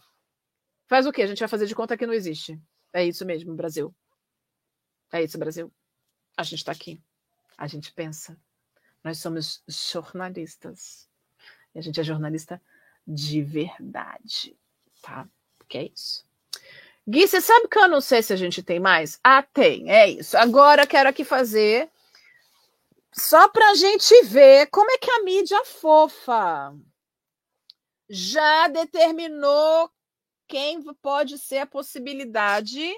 Faz 0.88 1.05
o 1.05 1.12
quê? 1.12 1.23
A 1.23 1.27
gente 1.27 1.39
vai 1.39 1.49
fazer 1.49 1.65
de 1.65 1.75
conta 1.75 1.97
que 1.97 2.07
não 2.07 2.13
existe. 2.13 2.57
É 2.93 3.05
isso 3.05 3.25
mesmo, 3.25 3.53
Brasil. 3.53 3.93
É 5.12 5.21
isso, 5.21 5.38
Brasil. 5.38 5.69
A 6.39 6.43
gente 6.43 6.60
está 6.60 6.71
aqui, 6.71 7.02
a 7.58 7.67
gente 7.67 7.91
pensa. 7.91 8.38
Nós 9.04 9.17
somos 9.17 9.62
jornalistas. 9.67 11.10
E 11.75 11.80
a 11.80 11.82
gente 11.82 11.99
é 11.99 12.04
jornalista 12.04 12.62
de 13.06 13.41
verdade, 13.41 14.58
tá? 15.02 15.28
Porque 15.58 15.78
é 15.78 15.84
isso. 15.93 16.25
Gui, 17.06 17.28
você 17.28 17.41
sabe 17.41 17.67
que 17.67 17.78
eu 17.78 17.89
não 17.89 17.99
sei 17.99 18.23
se 18.23 18.32
a 18.32 18.38
gente 18.38 18.63
tem 18.63 18.80
mais? 18.80 19.19
Ah, 19.21 19.43
tem, 19.43 19.91
é 19.91 20.10
isso. 20.10 20.38
Agora 20.38 20.88
quero 20.88 21.10
aqui 21.10 21.25
fazer 21.25 21.91
só 23.12 23.49
para 23.49 23.71
a 23.71 23.75
gente 23.75 24.23
ver 24.23 24.67
como 24.67 24.89
é 24.91 24.97
que 24.97 25.12
a 25.12 25.23
mídia 25.23 25.65
fofa 25.65 26.73
já 28.10 28.69
determinou 28.69 29.91
quem 30.47 30.82
pode 31.02 31.38
ser 31.38 31.58
a 31.58 31.67
possibilidade 31.67 32.95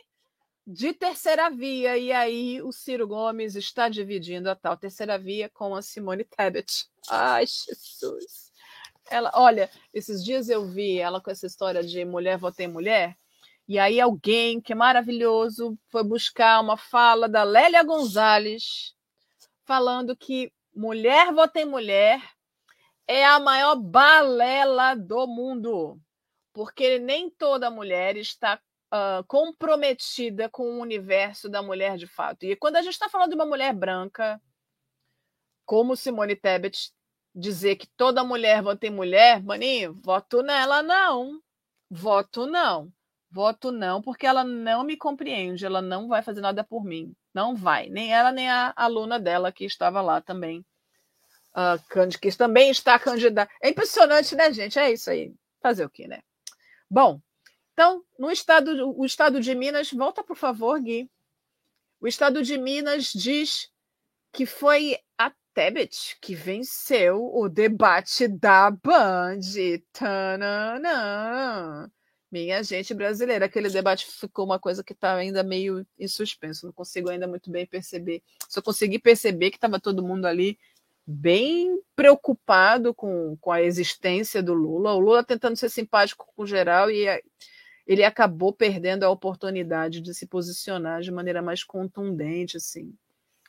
de 0.65 0.93
terceira 0.93 1.49
via. 1.49 1.97
E 1.97 2.11
aí 2.11 2.61
o 2.61 2.71
Ciro 2.71 3.07
Gomes 3.07 3.55
está 3.55 3.89
dividindo 3.89 4.49
a 4.49 4.55
tal 4.55 4.77
terceira 4.77 5.17
via 5.17 5.49
com 5.49 5.75
a 5.75 5.81
Simone 5.81 6.23
Tebet. 6.23 6.85
Ai, 7.09 7.45
Jesus. 7.45 8.51
Ela, 9.09 9.31
olha, 9.33 9.69
esses 9.93 10.23
dias 10.23 10.47
eu 10.47 10.65
vi 10.65 10.97
ela 10.97 11.19
com 11.19 11.31
essa 11.31 11.47
história 11.47 11.83
de 11.83 12.05
mulher 12.05 12.37
votei 12.37 12.67
mulher. 12.67 13.17
E 13.67 13.79
aí 13.79 13.99
alguém 13.99 14.59
que 14.59 14.73
é 14.73 14.75
maravilhoso 14.75 15.77
foi 15.89 16.03
buscar 16.03 16.59
uma 16.61 16.77
fala 16.77 17.27
da 17.27 17.43
Lélia 17.43 17.83
Gonzalez 17.83 18.93
falando 19.65 20.15
que 20.15 20.51
mulher 20.73 21.33
votei 21.33 21.65
mulher 21.65 22.21
é 23.07 23.25
a 23.25 23.39
maior 23.39 23.75
balela 23.75 24.95
do 24.95 25.27
mundo, 25.27 25.99
porque 26.53 26.99
nem 26.99 27.29
toda 27.29 27.69
mulher 27.69 28.15
está 28.15 28.59
uh, 28.93 29.23
comprometida 29.25 30.49
com 30.49 30.63
o 30.63 30.79
universo 30.79 31.49
da 31.49 31.61
mulher 31.61 31.97
de 31.97 32.07
fato. 32.07 32.43
E 32.43 32.55
quando 32.55 32.75
a 32.75 32.81
gente 32.81 32.93
está 32.93 33.09
falando 33.09 33.29
de 33.29 33.35
uma 33.35 33.45
mulher 33.45 33.73
branca, 33.73 34.41
como 35.65 35.95
Simone 35.95 36.35
Tebet, 36.35 36.91
dizer 37.33 37.77
que 37.77 37.87
toda 37.95 38.23
mulher 38.23 38.61
vota 38.61 38.85
em 38.85 38.89
mulher, 38.89 39.41
maninho, 39.43 39.99
voto 40.03 40.41
nela 40.41 40.83
não. 40.83 41.41
Voto 41.89 42.45
não. 42.45 42.91
Voto 43.29 43.71
não, 43.71 44.01
porque 44.01 44.27
ela 44.27 44.43
não 44.43 44.83
me 44.83 44.97
compreende, 44.97 45.65
ela 45.65 45.81
não 45.81 46.09
vai 46.09 46.21
fazer 46.21 46.41
nada 46.41 46.65
por 46.65 46.83
mim. 46.83 47.15
Não 47.33 47.55
vai. 47.55 47.87
Nem 47.87 48.13
ela, 48.13 48.29
nem 48.29 48.49
a 48.49 48.73
aluna 48.75 49.17
dela 49.17 49.53
que 49.53 49.63
estava 49.63 50.01
lá 50.01 50.19
também. 50.19 50.65
Uh, 51.55 52.19
que 52.19 52.35
também 52.35 52.69
está 52.69 52.99
candidata. 52.99 53.51
É 53.61 53.69
impressionante, 53.69 54.35
né, 54.35 54.51
gente? 54.51 54.77
É 54.77 54.91
isso 54.91 55.09
aí. 55.09 55.33
Fazer 55.61 55.85
o 55.85 55.89
quê, 55.89 56.07
né? 56.07 56.21
Bom, 56.89 57.21
então, 57.81 58.03
no 58.19 58.29
estado, 58.29 58.93
o 58.95 59.03
estado 59.03 59.41
de 59.41 59.55
Minas, 59.55 59.91
volta 59.91 60.23
por 60.23 60.37
favor, 60.37 60.79
Gui. 60.79 61.09
O 61.99 62.07
estado 62.07 62.43
de 62.43 62.55
Minas 62.55 63.11
diz 63.11 63.71
que 64.31 64.45
foi 64.45 64.99
a 65.17 65.31
Tebet 65.51 66.15
que 66.21 66.35
venceu 66.35 67.33
o 67.33 67.49
debate 67.49 68.27
da 68.27 68.69
Band. 68.69 69.39
Tanana. 69.91 71.91
Minha 72.31 72.61
gente 72.61 72.93
brasileira, 72.93 73.45
aquele 73.45 73.67
debate 73.67 74.05
ficou 74.05 74.45
uma 74.45 74.59
coisa 74.59 74.83
que 74.83 74.93
está 74.93 75.15
ainda 75.15 75.41
meio 75.41 75.83
em 75.97 76.07
suspenso, 76.07 76.67
não 76.67 76.73
consigo 76.73 77.09
ainda 77.09 77.25
muito 77.25 77.49
bem 77.49 77.65
perceber. 77.65 78.21
Só 78.47 78.61
consegui 78.61 78.99
perceber 78.99 79.49
que 79.49 79.57
estava 79.57 79.79
todo 79.79 80.03
mundo 80.03 80.27
ali 80.27 80.55
bem 81.03 81.81
preocupado 81.95 82.93
com, 82.93 83.35
com 83.41 83.51
a 83.51 83.59
existência 83.59 84.43
do 84.43 84.53
Lula. 84.53 84.93
O 84.93 84.99
Lula 84.99 85.23
tentando 85.23 85.55
ser 85.55 85.69
simpático 85.69 86.31
com 86.35 86.43
o 86.43 86.47
geral 86.47 86.91
e 86.91 87.07
ele 87.85 88.03
acabou 88.03 88.53
perdendo 88.53 89.03
a 89.03 89.09
oportunidade 89.09 90.01
de 90.01 90.13
se 90.13 90.27
posicionar 90.27 91.01
de 91.01 91.11
maneira 91.11 91.41
mais 91.41 91.63
contundente, 91.63 92.57
assim. 92.57 92.93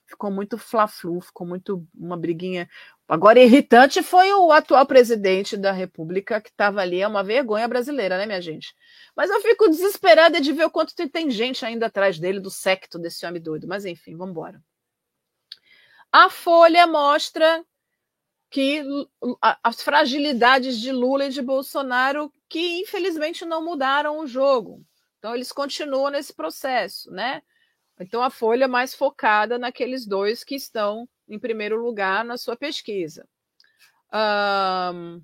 Ficou 0.07 0.31
muito 0.31 0.59
fla-flu, 0.59 1.21
ficou 1.21 1.47
muito 1.47 1.87
uma 1.95 2.17
briguinha. 2.17 2.69
Agora, 3.09 3.39
irritante 3.41 4.03
foi 4.03 4.33
o 4.33 4.53
atual 4.53 4.85
presidente 4.87 5.57
da 5.57 5.73
República, 5.73 6.41
que 6.41 6.51
estava 6.51 6.81
ali, 6.81 7.01
é 7.01 7.09
uma 7.09 7.23
vergonha 7.23 7.67
brasileira, 7.67 8.19
né, 8.19 8.27
minha 8.27 8.41
gente? 8.41 8.75
Mas 9.17 9.31
eu 9.31 9.41
fico 9.41 9.69
desesperada 9.69 10.41
de 10.41 10.53
ver 10.53 10.65
o 10.65 10.71
quanto 10.71 10.95
tem, 10.95 11.31
gente 11.31 11.65
ainda 11.65 11.87
atrás 11.87 12.19
dele, 12.19 12.41
do 12.41 12.51
secto 12.51 12.99
desse 12.99 13.25
homem 13.25 13.41
doido. 13.41 13.67
Mas 13.67 13.85
enfim, 13.85 14.17
vamos 14.17 14.33
embora. 14.33 14.63
A 16.13 16.29
Folha 16.29 16.87
mostra 16.87 17.65
que 18.51 18.85
as 19.41 19.81
fragilidades 19.81 20.79
de 20.79 20.93
Lula 20.93 21.25
e 21.25 21.31
de 21.31 21.41
Bolsonaro 21.41 22.31
que 22.53 22.81
infelizmente 22.83 23.47
não 23.47 23.65
mudaram 23.65 24.19
o 24.19 24.27
jogo. 24.27 24.85
Então 25.19 25.35
eles 25.35 25.51
continuam 25.51 26.11
nesse 26.11 26.35
processo, 26.35 27.11
né? 27.11 27.43
Então 27.99 28.23
a 28.23 28.29
Folha 28.29 28.69
mais 28.69 28.95
focada 28.95 29.59
naqueles 29.59 30.05
dois 30.05 30.45
que 30.45 30.55
estão 30.55 31.09
em 31.27 31.39
primeiro 31.39 31.83
lugar 31.83 32.23
na 32.27 32.37
sua 32.37 32.55
pesquisa. 32.55 33.27
Um, 34.13 35.23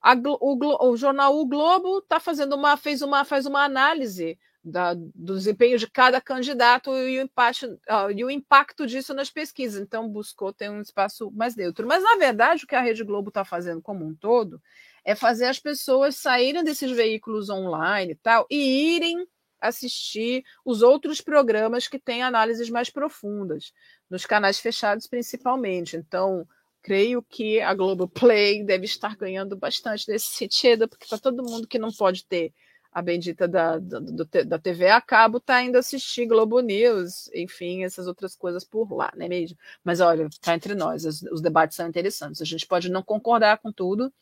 a, 0.00 0.14
o, 0.40 0.88
o, 0.88 0.96
jornal 0.96 1.36
O 1.36 1.44
Globo 1.44 2.00
tá 2.00 2.18
fazendo 2.18 2.54
uma 2.54 2.78
fez 2.78 3.02
uma 3.02 3.26
faz 3.26 3.44
uma 3.44 3.62
análise 3.62 4.38
da, 4.64 4.94
do 4.94 5.34
desempenho 5.34 5.78
de 5.78 5.90
cada 5.90 6.18
candidato 6.18 6.96
e 6.96 7.22
o, 7.22 7.26
uh, 7.26 8.10
e 8.10 8.24
o 8.24 8.30
impacto 8.30 8.86
disso 8.86 9.12
nas 9.12 9.28
pesquisas. 9.28 9.82
Então, 9.82 10.08
buscou 10.08 10.52
ter 10.52 10.70
um 10.70 10.80
espaço 10.80 11.30
mais 11.30 11.56
neutro. 11.56 11.86
Mas, 11.86 12.02
na 12.02 12.16
verdade, 12.16 12.64
o 12.64 12.66
que 12.66 12.74
a 12.74 12.80
Rede 12.80 13.04
Globo 13.04 13.28
está 13.28 13.44
fazendo 13.44 13.80
como 13.80 14.04
um 14.04 14.14
todo 14.14 14.60
é 15.04 15.14
fazer 15.14 15.46
as 15.46 15.58
pessoas 15.58 16.16
saírem 16.16 16.64
desses 16.64 16.90
veículos 16.90 17.50
online 17.50 18.12
e 18.12 18.16
tal 18.16 18.46
e 18.50 18.96
irem 18.96 19.26
assistir 19.60 20.44
os 20.64 20.82
outros 20.82 21.20
programas 21.20 21.88
que 21.88 21.98
têm 21.98 22.22
análises 22.22 22.70
mais 22.70 22.90
profundas, 22.90 23.72
nos 24.08 24.24
canais 24.24 24.58
fechados 24.58 25.06
principalmente. 25.06 25.96
Então, 25.96 26.46
creio 26.80 27.22
que 27.22 27.60
a 27.60 27.74
Globo 27.74 28.08
Play 28.08 28.64
deve 28.64 28.84
estar 28.84 29.16
ganhando 29.16 29.56
bastante 29.56 30.08
nesse 30.08 30.30
sentido, 30.30 30.88
porque 30.88 31.06
para 31.08 31.18
todo 31.18 31.42
mundo 31.42 31.66
que 31.66 31.78
não 31.78 31.92
pode 31.92 32.24
ter 32.24 32.52
a 32.90 33.02
bendita 33.02 33.46
da, 33.46 33.78
da, 33.78 34.00
da 34.44 34.58
TV 34.58 34.88
a 34.88 35.00
cabo 35.00 35.38
tá 35.38 35.62
indo 35.62 35.76
assistir 35.76 36.26
Globo 36.26 36.60
News, 36.60 37.30
enfim, 37.34 37.84
essas 37.84 38.06
outras 38.06 38.34
coisas 38.34 38.64
por 38.64 38.90
lá, 38.92 39.12
né 39.14 39.28
mesmo? 39.28 39.56
Mas 39.84 40.00
olha, 40.00 40.28
tá 40.40 40.54
entre 40.54 40.74
nós, 40.74 41.04
os, 41.04 41.22
os, 41.24 41.40
debates 41.40 41.76
são 41.76 41.86
interessantes. 41.86 42.40
A 42.40 42.44
gente 42.44 42.66
pode 42.66 42.90
não 42.90 43.02
concordar 43.02 43.58
com 43.58 43.70
tudo, 43.70 44.12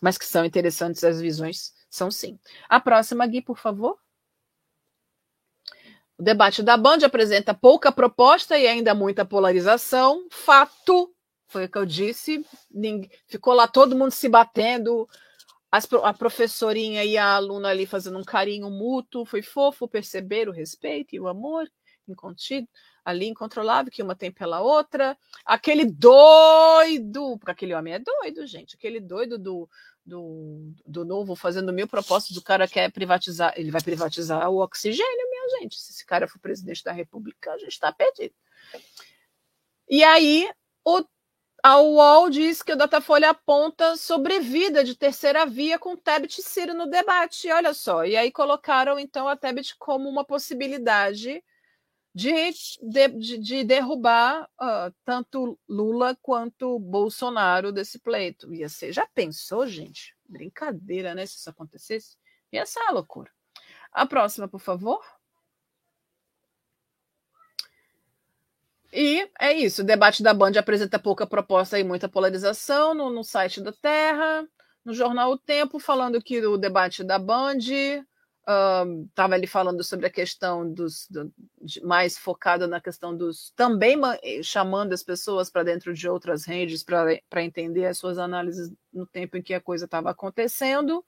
mas 0.00 0.18
que 0.18 0.26
são 0.26 0.44
interessantes 0.44 1.02
as 1.04 1.20
visões 1.20 1.72
são 1.88 2.10
sim. 2.10 2.38
A 2.68 2.78
próxima, 2.80 3.26
Gui, 3.26 3.40
por 3.40 3.58
favor. 3.58 3.98
O 6.18 6.22
debate 6.22 6.62
da 6.62 6.76
Band 6.76 6.98
apresenta 7.04 7.52
pouca 7.52 7.92
proposta 7.92 8.58
e 8.58 8.66
ainda 8.66 8.94
muita 8.94 9.24
polarização. 9.24 10.26
Fato, 10.30 11.14
foi 11.46 11.66
o 11.66 11.68
que 11.68 11.78
eu 11.78 11.86
disse. 11.86 12.44
Ficou 13.26 13.52
lá 13.52 13.68
todo 13.68 13.96
mundo 13.96 14.10
se 14.10 14.28
batendo, 14.28 15.08
as, 15.70 15.86
a 16.02 16.14
professorinha 16.14 17.04
e 17.04 17.18
a 17.18 17.34
aluna 17.34 17.68
ali 17.68 17.86
fazendo 17.86 18.18
um 18.18 18.24
carinho 18.24 18.70
mútuo, 18.70 19.26
foi 19.26 19.42
fofo 19.42 19.86
perceber 19.86 20.48
o 20.48 20.52
respeito 20.52 21.14
e 21.14 21.20
o 21.20 21.28
amor 21.28 21.70
incontido, 22.08 22.66
ali 23.06 23.28
incontrolável, 23.28 23.92
que 23.92 24.02
uma 24.02 24.16
tem 24.16 24.32
pela 24.32 24.60
outra. 24.60 25.16
Aquele 25.44 25.84
doido, 25.84 27.38
porque 27.38 27.52
aquele 27.52 27.72
homem 27.72 27.94
é 27.94 27.98
doido, 28.00 28.44
gente, 28.48 28.74
aquele 28.74 28.98
doido 28.98 29.38
do, 29.38 29.70
do, 30.04 30.72
do 30.84 31.04
novo 31.04 31.36
fazendo 31.36 31.72
mil 31.72 31.86
propostas, 31.86 32.36
o 32.36 32.42
cara 32.42 32.66
quer 32.66 32.90
privatizar, 32.90 33.54
ele 33.56 33.70
vai 33.70 33.80
privatizar 33.80 34.50
o 34.50 34.58
oxigênio, 34.58 35.30
minha 35.30 35.60
gente. 35.60 35.78
Se 35.78 35.92
esse 35.92 36.04
cara 36.04 36.26
for 36.26 36.40
presidente 36.40 36.82
da 36.82 36.90
República, 36.90 37.52
a 37.52 37.58
gente 37.58 37.68
está 37.68 37.92
perdido. 37.92 38.34
E 39.88 40.02
aí, 40.02 40.50
o 40.84 41.04
a 41.62 41.80
UOL 41.80 42.30
diz 42.30 42.62
que 42.62 42.72
o 42.72 42.76
Datafolha 42.76 43.30
aponta 43.30 43.96
sobrevida 43.96 44.84
de 44.84 44.94
terceira 44.94 45.44
via 45.44 45.80
com 45.80 45.96
Tebet 45.96 46.40
e 46.40 46.42
Ciro 46.42 46.74
no 46.74 46.86
debate. 46.86 47.50
Olha 47.50 47.74
só. 47.74 48.04
E 48.04 48.16
aí 48.16 48.30
colocaram, 48.30 49.00
então, 49.00 49.26
a 49.26 49.36
Tebet 49.36 49.74
como 49.76 50.08
uma 50.08 50.24
possibilidade 50.24 51.42
de, 52.16 52.50
de, 52.80 53.36
de 53.36 53.62
derrubar 53.62 54.48
uh, 54.58 54.90
tanto 55.04 55.58
Lula 55.68 56.16
quanto 56.22 56.78
Bolsonaro 56.78 57.70
desse 57.70 57.98
pleito. 57.98 58.54
Ia 58.54 58.70
ser, 58.70 58.90
já 58.90 59.06
pensou, 59.06 59.66
gente? 59.66 60.16
Brincadeira, 60.26 61.14
né? 61.14 61.26
Se 61.26 61.36
isso 61.36 61.50
acontecesse. 61.50 62.16
Ia 62.50 62.64
ser 62.64 62.80
uma 62.80 62.92
loucura. 62.92 63.30
A 63.92 64.06
próxima, 64.06 64.48
por 64.48 64.60
favor. 64.60 65.04
E 68.90 69.30
é 69.38 69.52
isso. 69.52 69.82
O 69.82 69.84
debate 69.84 70.22
da 70.22 70.32
Band 70.32 70.52
apresenta 70.58 70.98
pouca 70.98 71.26
proposta 71.26 71.78
e 71.78 71.84
muita 71.84 72.08
polarização 72.08 72.94
no, 72.94 73.10
no 73.10 73.22
site 73.22 73.60
da 73.60 73.74
Terra, 73.74 74.48
no 74.82 74.94
jornal 74.94 75.32
O 75.32 75.38
Tempo, 75.38 75.78
falando 75.78 76.22
que 76.22 76.40
o 76.46 76.56
debate 76.56 77.04
da 77.04 77.18
Band 77.18 77.58
estava 78.46 79.32
uh, 79.32 79.34
ali 79.34 79.46
falando 79.46 79.82
sobre 79.82 80.06
a 80.06 80.10
questão 80.10 80.70
dos 80.70 81.08
do, 81.10 81.32
mais 81.82 82.16
focada 82.16 82.68
na 82.68 82.80
questão 82.80 83.16
dos 83.16 83.52
também 83.56 83.96
chamando 84.42 84.92
as 84.92 85.02
pessoas 85.02 85.50
para 85.50 85.64
dentro 85.64 85.92
de 85.92 86.08
outras 86.08 86.44
redes 86.44 86.84
para 86.84 87.42
entender 87.42 87.86
as 87.86 87.98
suas 87.98 88.18
análises 88.18 88.72
no 88.92 89.04
tempo 89.04 89.36
em 89.36 89.42
que 89.42 89.52
a 89.52 89.60
coisa 89.60 89.86
estava 89.86 90.10
acontecendo. 90.10 91.04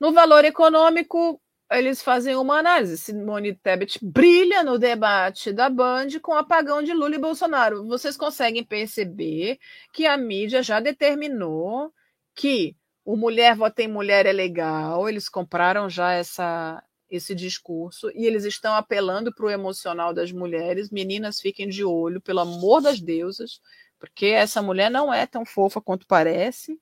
No 0.00 0.12
valor 0.12 0.44
econômico, 0.44 1.40
eles 1.70 2.02
fazem 2.02 2.34
uma 2.34 2.58
análise. 2.58 2.98
Simone 2.98 3.54
Tebet 3.54 3.98
brilha 4.02 4.64
no 4.64 4.76
debate 4.76 5.52
da 5.52 5.70
Band 5.70 6.08
com 6.20 6.32
o 6.32 6.36
apagão 6.36 6.82
de 6.82 6.92
Lula 6.92 7.14
e 7.14 7.18
Bolsonaro. 7.18 7.86
Vocês 7.86 8.16
conseguem 8.16 8.64
perceber 8.64 9.58
que 9.92 10.04
a 10.04 10.16
mídia 10.16 10.62
já 10.62 10.80
determinou 10.80 11.92
que 12.34 12.76
o 13.04 13.16
mulher 13.16 13.54
vota 13.54 13.82
em 13.82 13.88
mulher 13.88 14.26
é 14.26 14.32
legal, 14.32 15.08
eles 15.08 15.28
compraram 15.28 15.90
já 15.90 16.12
essa, 16.12 16.82
esse 17.10 17.34
discurso 17.34 18.10
e 18.14 18.26
eles 18.26 18.44
estão 18.44 18.74
apelando 18.74 19.32
para 19.34 19.46
o 19.46 19.50
emocional 19.50 20.14
das 20.14 20.32
mulheres. 20.32 20.90
Meninas, 20.90 21.40
fiquem 21.40 21.68
de 21.68 21.84
olho, 21.84 22.20
pelo 22.20 22.40
amor 22.40 22.80
das 22.80 23.00
deusas, 23.00 23.60
porque 23.98 24.26
essa 24.26 24.62
mulher 24.62 24.90
não 24.90 25.12
é 25.12 25.26
tão 25.26 25.44
fofa 25.44 25.80
quanto 25.80 26.06
parece. 26.06 26.80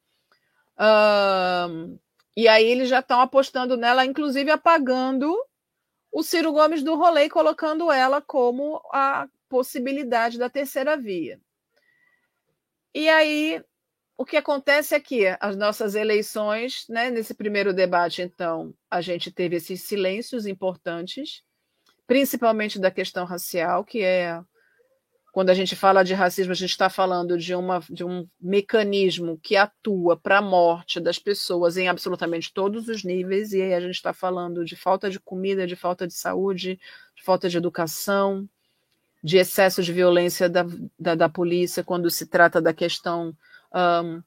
Um, 0.78 1.98
e 2.36 2.48
aí 2.48 2.64
eles 2.64 2.88
já 2.88 3.00
estão 3.00 3.20
apostando 3.20 3.76
nela, 3.76 4.06
inclusive 4.06 4.50
apagando 4.50 5.36
o 6.10 6.22
Ciro 6.22 6.52
Gomes 6.52 6.82
do 6.82 6.94
rolê, 6.94 7.28
colocando 7.28 7.90
ela 7.90 8.20
como 8.22 8.80
a 8.92 9.28
possibilidade 9.48 10.38
da 10.38 10.48
terceira 10.48 10.96
via. 10.96 11.40
E 12.94 13.08
aí 13.08 13.62
o 14.22 14.24
que 14.24 14.36
acontece 14.36 14.94
é 14.94 15.00
que 15.00 15.26
as 15.40 15.56
nossas 15.56 15.96
eleições, 15.96 16.86
né, 16.88 17.10
nesse 17.10 17.34
primeiro 17.34 17.74
debate, 17.74 18.22
então, 18.22 18.72
a 18.88 19.00
gente 19.00 19.32
teve 19.32 19.56
esses 19.56 19.82
silêncios 19.82 20.46
importantes, 20.46 21.42
principalmente 22.06 22.78
da 22.78 22.88
questão 22.88 23.24
racial, 23.24 23.84
que 23.84 24.00
é 24.00 24.40
quando 25.32 25.50
a 25.50 25.54
gente 25.54 25.74
fala 25.74 26.04
de 26.04 26.14
racismo, 26.14 26.52
a 26.52 26.54
gente 26.54 26.70
está 26.70 26.88
falando 26.88 27.36
de, 27.36 27.52
uma, 27.52 27.80
de 27.90 28.04
um 28.04 28.28
mecanismo 28.40 29.40
que 29.42 29.56
atua 29.56 30.16
para 30.16 30.38
a 30.38 30.42
morte 30.42 31.00
das 31.00 31.18
pessoas 31.18 31.76
em 31.76 31.88
absolutamente 31.88 32.52
todos 32.54 32.86
os 32.86 33.02
níveis, 33.02 33.52
e 33.52 33.60
aí 33.60 33.74
a 33.74 33.80
gente 33.80 33.96
está 33.96 34.12
falando 34.12 34.64
de 34.64 34.76
falta 34.76 35.10
de 35.10 35.18
comida, 35.18 35.66
de 35.66 35.74
falta 35.74 36.06
de 36.06 36.14
saúde, 36.14 36.78
de 37.16 37.24
falta 37.24 37.48
de 37.48 37.56
educação, 37.56 38.48
de 39.20 39.38
excesso 39.38 39.82
de 39.82 39.92
violência 39.92 40.48
da, 40.48 40.64
da, 40.96 41.16
da 41.16 41.28
polícia 41.28 41.82
quando 41.82 42.08
se 42.08 42.26
trata 42.26 42.60
da 42.60 42.72
questão 42.72 43.36
um, 43.74 44.22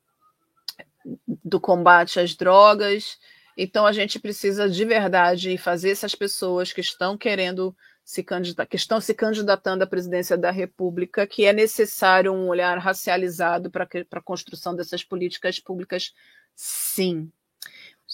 do 1.44 1.60
combate 1.60 2.20
às 2.20 2.36
drogas. 2.36 3.18
Então 3.58 3.86
a 3.86 3.92
gente 3.92 4.20
precisa 4.20 4.70
de 4.70 4.84
verdade 4.84 5.58
fazer 5.58 5.92
essas 5.92 6.14
pessoas 6.14 6.74
que 6.74 6.82
estão 6.82 7.18
querendo 7.18 7.76
se 8.04 8.22
candidatar, 8.22 8.68
que 8.68 8.76
estão 8.76 9.02
se 9.02 9.14
candidatando 9.14 9.84
à 9.84 9.88
presidência 9.88 10.38
da 10.38 10.52
República, 10.52 11.26
que 11.26 11.46
é 11.46 11.52
necessário 11.52 12.32
um 12.32 12.48
olhar 12.48 12.78
racializado 12.78 13.72
para 13.72 13.88
a 14.12 14.22
construção 14.22 14.76
dessas 14.76 15.04
políticas 15.04 15.60
públicas, 15.60 16.14
sim. 16.56 17.32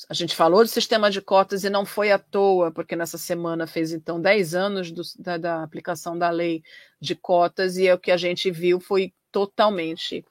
A 0.07 0.13
gente 0.13 0.33
falou 0.33 0.63
do 0.63 0.69
sistema 0.69 1.11
de 1.11 1.21
cotas 1.21 1.65
e 1.65 1.69
não 1.69 1.85
foi 1.85 2.09
à 2.11 2.17
toa, 2.17 2.71
porque 2.71 2.95
nessa 2.95 3.17
semana 3.17 3.67
fez 3.67 3.91
então 3.91 4.21
10 4.21 4.55
anos 4.55 4.91
do, 4.91 5.01
da, 5.19 5.37
da 5.37 5.63
aplicação 5.63 6.17
da 6.17 6.29
lei 6.29 6.63
de 6.99 7.13
cotas, 7.13 7.75
e 7.75 7.85
é 7.87 7.93
o 7.93 7.99
que 7.99 8.11
a 8.11 8.17
gente 8.17 8.49
viu 8.49 8.79
foi 8.79 9.13
totalmente 9.29 10.25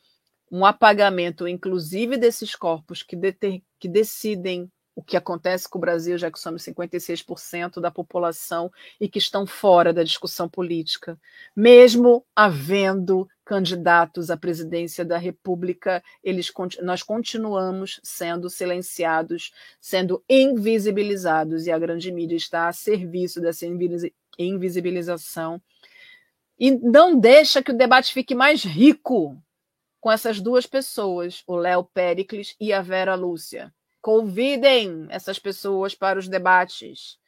um 0.50 0.64
apagamento, 0.64 1.46
inclusive 1.46 2.16
desses 2.16 2.54
corpos 2.54 3.02
que, 3.02 3.14
deter, 3.14 3.62
que 3.78 3.88
decidem 3.88 4.70
o 4.94 5.02
que 5.02 5.16
acontece 5.16 5.68
com 5.68 5.78
o 5.78 5.80
Brasil, 5.80 6.18
já 6.18 6.30
que 6.30 6.38
somos 6.38 6.62
56% 6.62 7.80
da 7.80 7.90
população 7.90 8.70
e 9.00 9.08
que 9.08 9.18
estão 9.18 9.46
fora 9.46 9.92
da 9.92 10.02
discussão 10.02 10.48
política. 10.48 11.18
Mesmo 11.56 12.24
havendo 12.34 13.28
candidatos 13.44 14.30
à 14.30 14.36
presidência 14.36 15.04
da 15.04 15.16
República, 15.16 16.02
eles, 16.22 16.52
nós 16.82 17.02
continuamos 17.02 17.98
sendo 18.02 18.50
silenciados, 18.50 19.52
sendo 19.80 20.22
invisibilizados, 20.28 21.66
e 21.66 21.70
a 21.70 21.78
grande 21.78 22.12
mídia 22.12 22.36
está 22.36 22.68
a 22.68 22.72
serviço 22.72 23.40
dessa 23.40 23.66
invisibilização. 24.38 25.62
E 26.58 26.72
não 26.72 27.18
deixa 27.18 27.62
que 27.62 27.72
o 27.72 27.76
debate 27.76 28.12
fique 28.12 28.34
mais 28.34 28.62
rico 28.62 29.40
com 30.00 30.10
essas 30.10 30.40
duas 30.40 30.66
pessoas, 30.66 31.42
o 31.46 31.56
Léo 31.56 31.84
Pericles 31.84 32.56
e 32.58 32.72
a 32.72 32.80
Vera 32.80 33.14
Lúcia 33.14 33.72
Convidem 34.00 35.06
essas 35.10 35.38
pessoas 35.38 35.94
para 35.94 36.18
os 36.18 36.26
debates. 36.26 37.18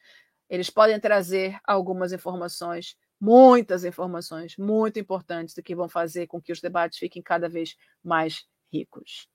Eles 0.49 0.71
podem 0.71 0.99
trazer 0.99 1.59
algumas 1.63 2.11
informações, 2.11 2.97
muitas 3.21 3.85
informações 3.85 4.57
muito 4.57 4.99
importantes 4.99 5.53
que 5.63 5.75
vão 5.75 5.87
fazer 5.87 6.25
com 6.25 6.41
que 6.41 6.51
os 6.51 6.59
debates 6.59 6.97
fiquem 6.97 7.21
cada 7.21 7.47
vez 7.47 7.75
mais 8.03 8.45
ricos. 8.71 9.27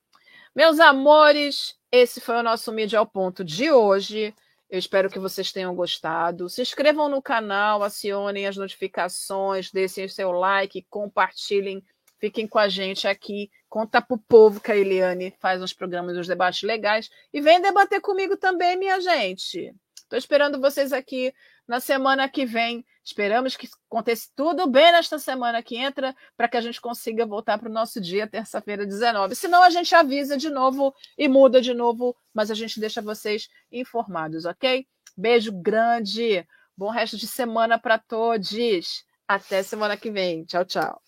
Meus 0.54 0.80
amores, 0.80 1.78
esse 1.92 2.20
foi 2.20 2.34
o 2.36 2.42
nosso 2.42 2.72
Mídia 2.72 2.98
ao 2.98 3.06
Ponto 3.06 3.44
de 3.44 3.70
hoje. 3.70 4.34
Eu 4.68 4.78
espero 4.78 5.08
que 5.08 5.18
vocês 5.20 5.52
tenham 5.52 5.74
gostado. 5.76 6.48
Se 6.48 6.60
inscrevam 6.60 7.08
no 7.08 7.22
canal, 7.22 7.84
acionem 7.84 8.48
as 8.48 8.56
notificações, 8.56 9.70
deixem 9.70 10.08
seu 10.08 10.32
like, 10.32 10.84
compartilhem 10.90 11.84
Fiquem 12.18 12.46
com 12.46 12.58
a 12.58 12.68
gente 12.68 13.06
aqui. 13.06 13.50
Conta 13.68 14.02
pro 14.02 14.18
povo 14.18 14.60
que 14.60 14.72
a 14.72 14.76
Eliane 14.76 15.34
faz 15.38 15.62
uns 15.62 15.72
programas, 15.72 16.16
uns 16.16 16.26
debates 16.26 16.62
legais. 16.62 17.08
E 17.32 17.40
vem 17.40 17.60
debater 17.60 18.00
comigo 18.00 18.36
também, 18.36 18.76
minha 18.76 19.00
gente. 19.00 19.74
Estou 19.94 20.18
esperando 20.18 20.60
vocês 20.60 20.92
aqui 20.92 21.32
na 21.66 21.80
semana 21.80 22.28
que 22.28 22.46
vem. 22.46 22.84
Esperamos 23.04 23.56
que 23.56 23.68
aconteça 23.90 24.28
tudo 24.34 24.66
bem 24.66 24.90
nesta 24.90 25.18
semana 25.18 25.62
que 25.62 25.76
entra, 25.76 26.14
para 26.36 26.48
que 26.48 26.56
a 26.56 26.60
gente 26.60 26.80
consiga 26.80 27.26
voltar 27.26 27.58
para 27.58 27.68
o 27.68 27.72
nosso 27.72 28.00
dia, 28.00 28.26
terça-feira, 28.26 28.86
19. 28.86 29.34
Senão 29.34 29.62
a 29.62 29.70
gente 29.70 29.94
avisa 29.94 30.36
de 30.36 30.50
novo 30.50 30.94
e 31.16 31.28
muda 31.28 31.60
de 31.60 31.72
novo, 31.72 32.16
mas 32.34 32.50
a 32.50 32.54
gente 32.54 32.80
deixa 32.80 33.00
vocês 33.00 33.48
informados, 33.70 34.44
ok? 34.44 34.86
Beijo 35.16 35.52
grande. 35.52 36.46
Bom 36.76 36.90
resto 36.90 37.16
de 37.16 37.26
semana 37.26 37.78
para 37.78 37.98
todos. 37.98 39.04
Até 39.26 39.62
semana 39.62 39.96
que 39.96 40.10
vem. 40.10 40.44
Tchau, 40.44 40.64
tchau. 40.64 41.07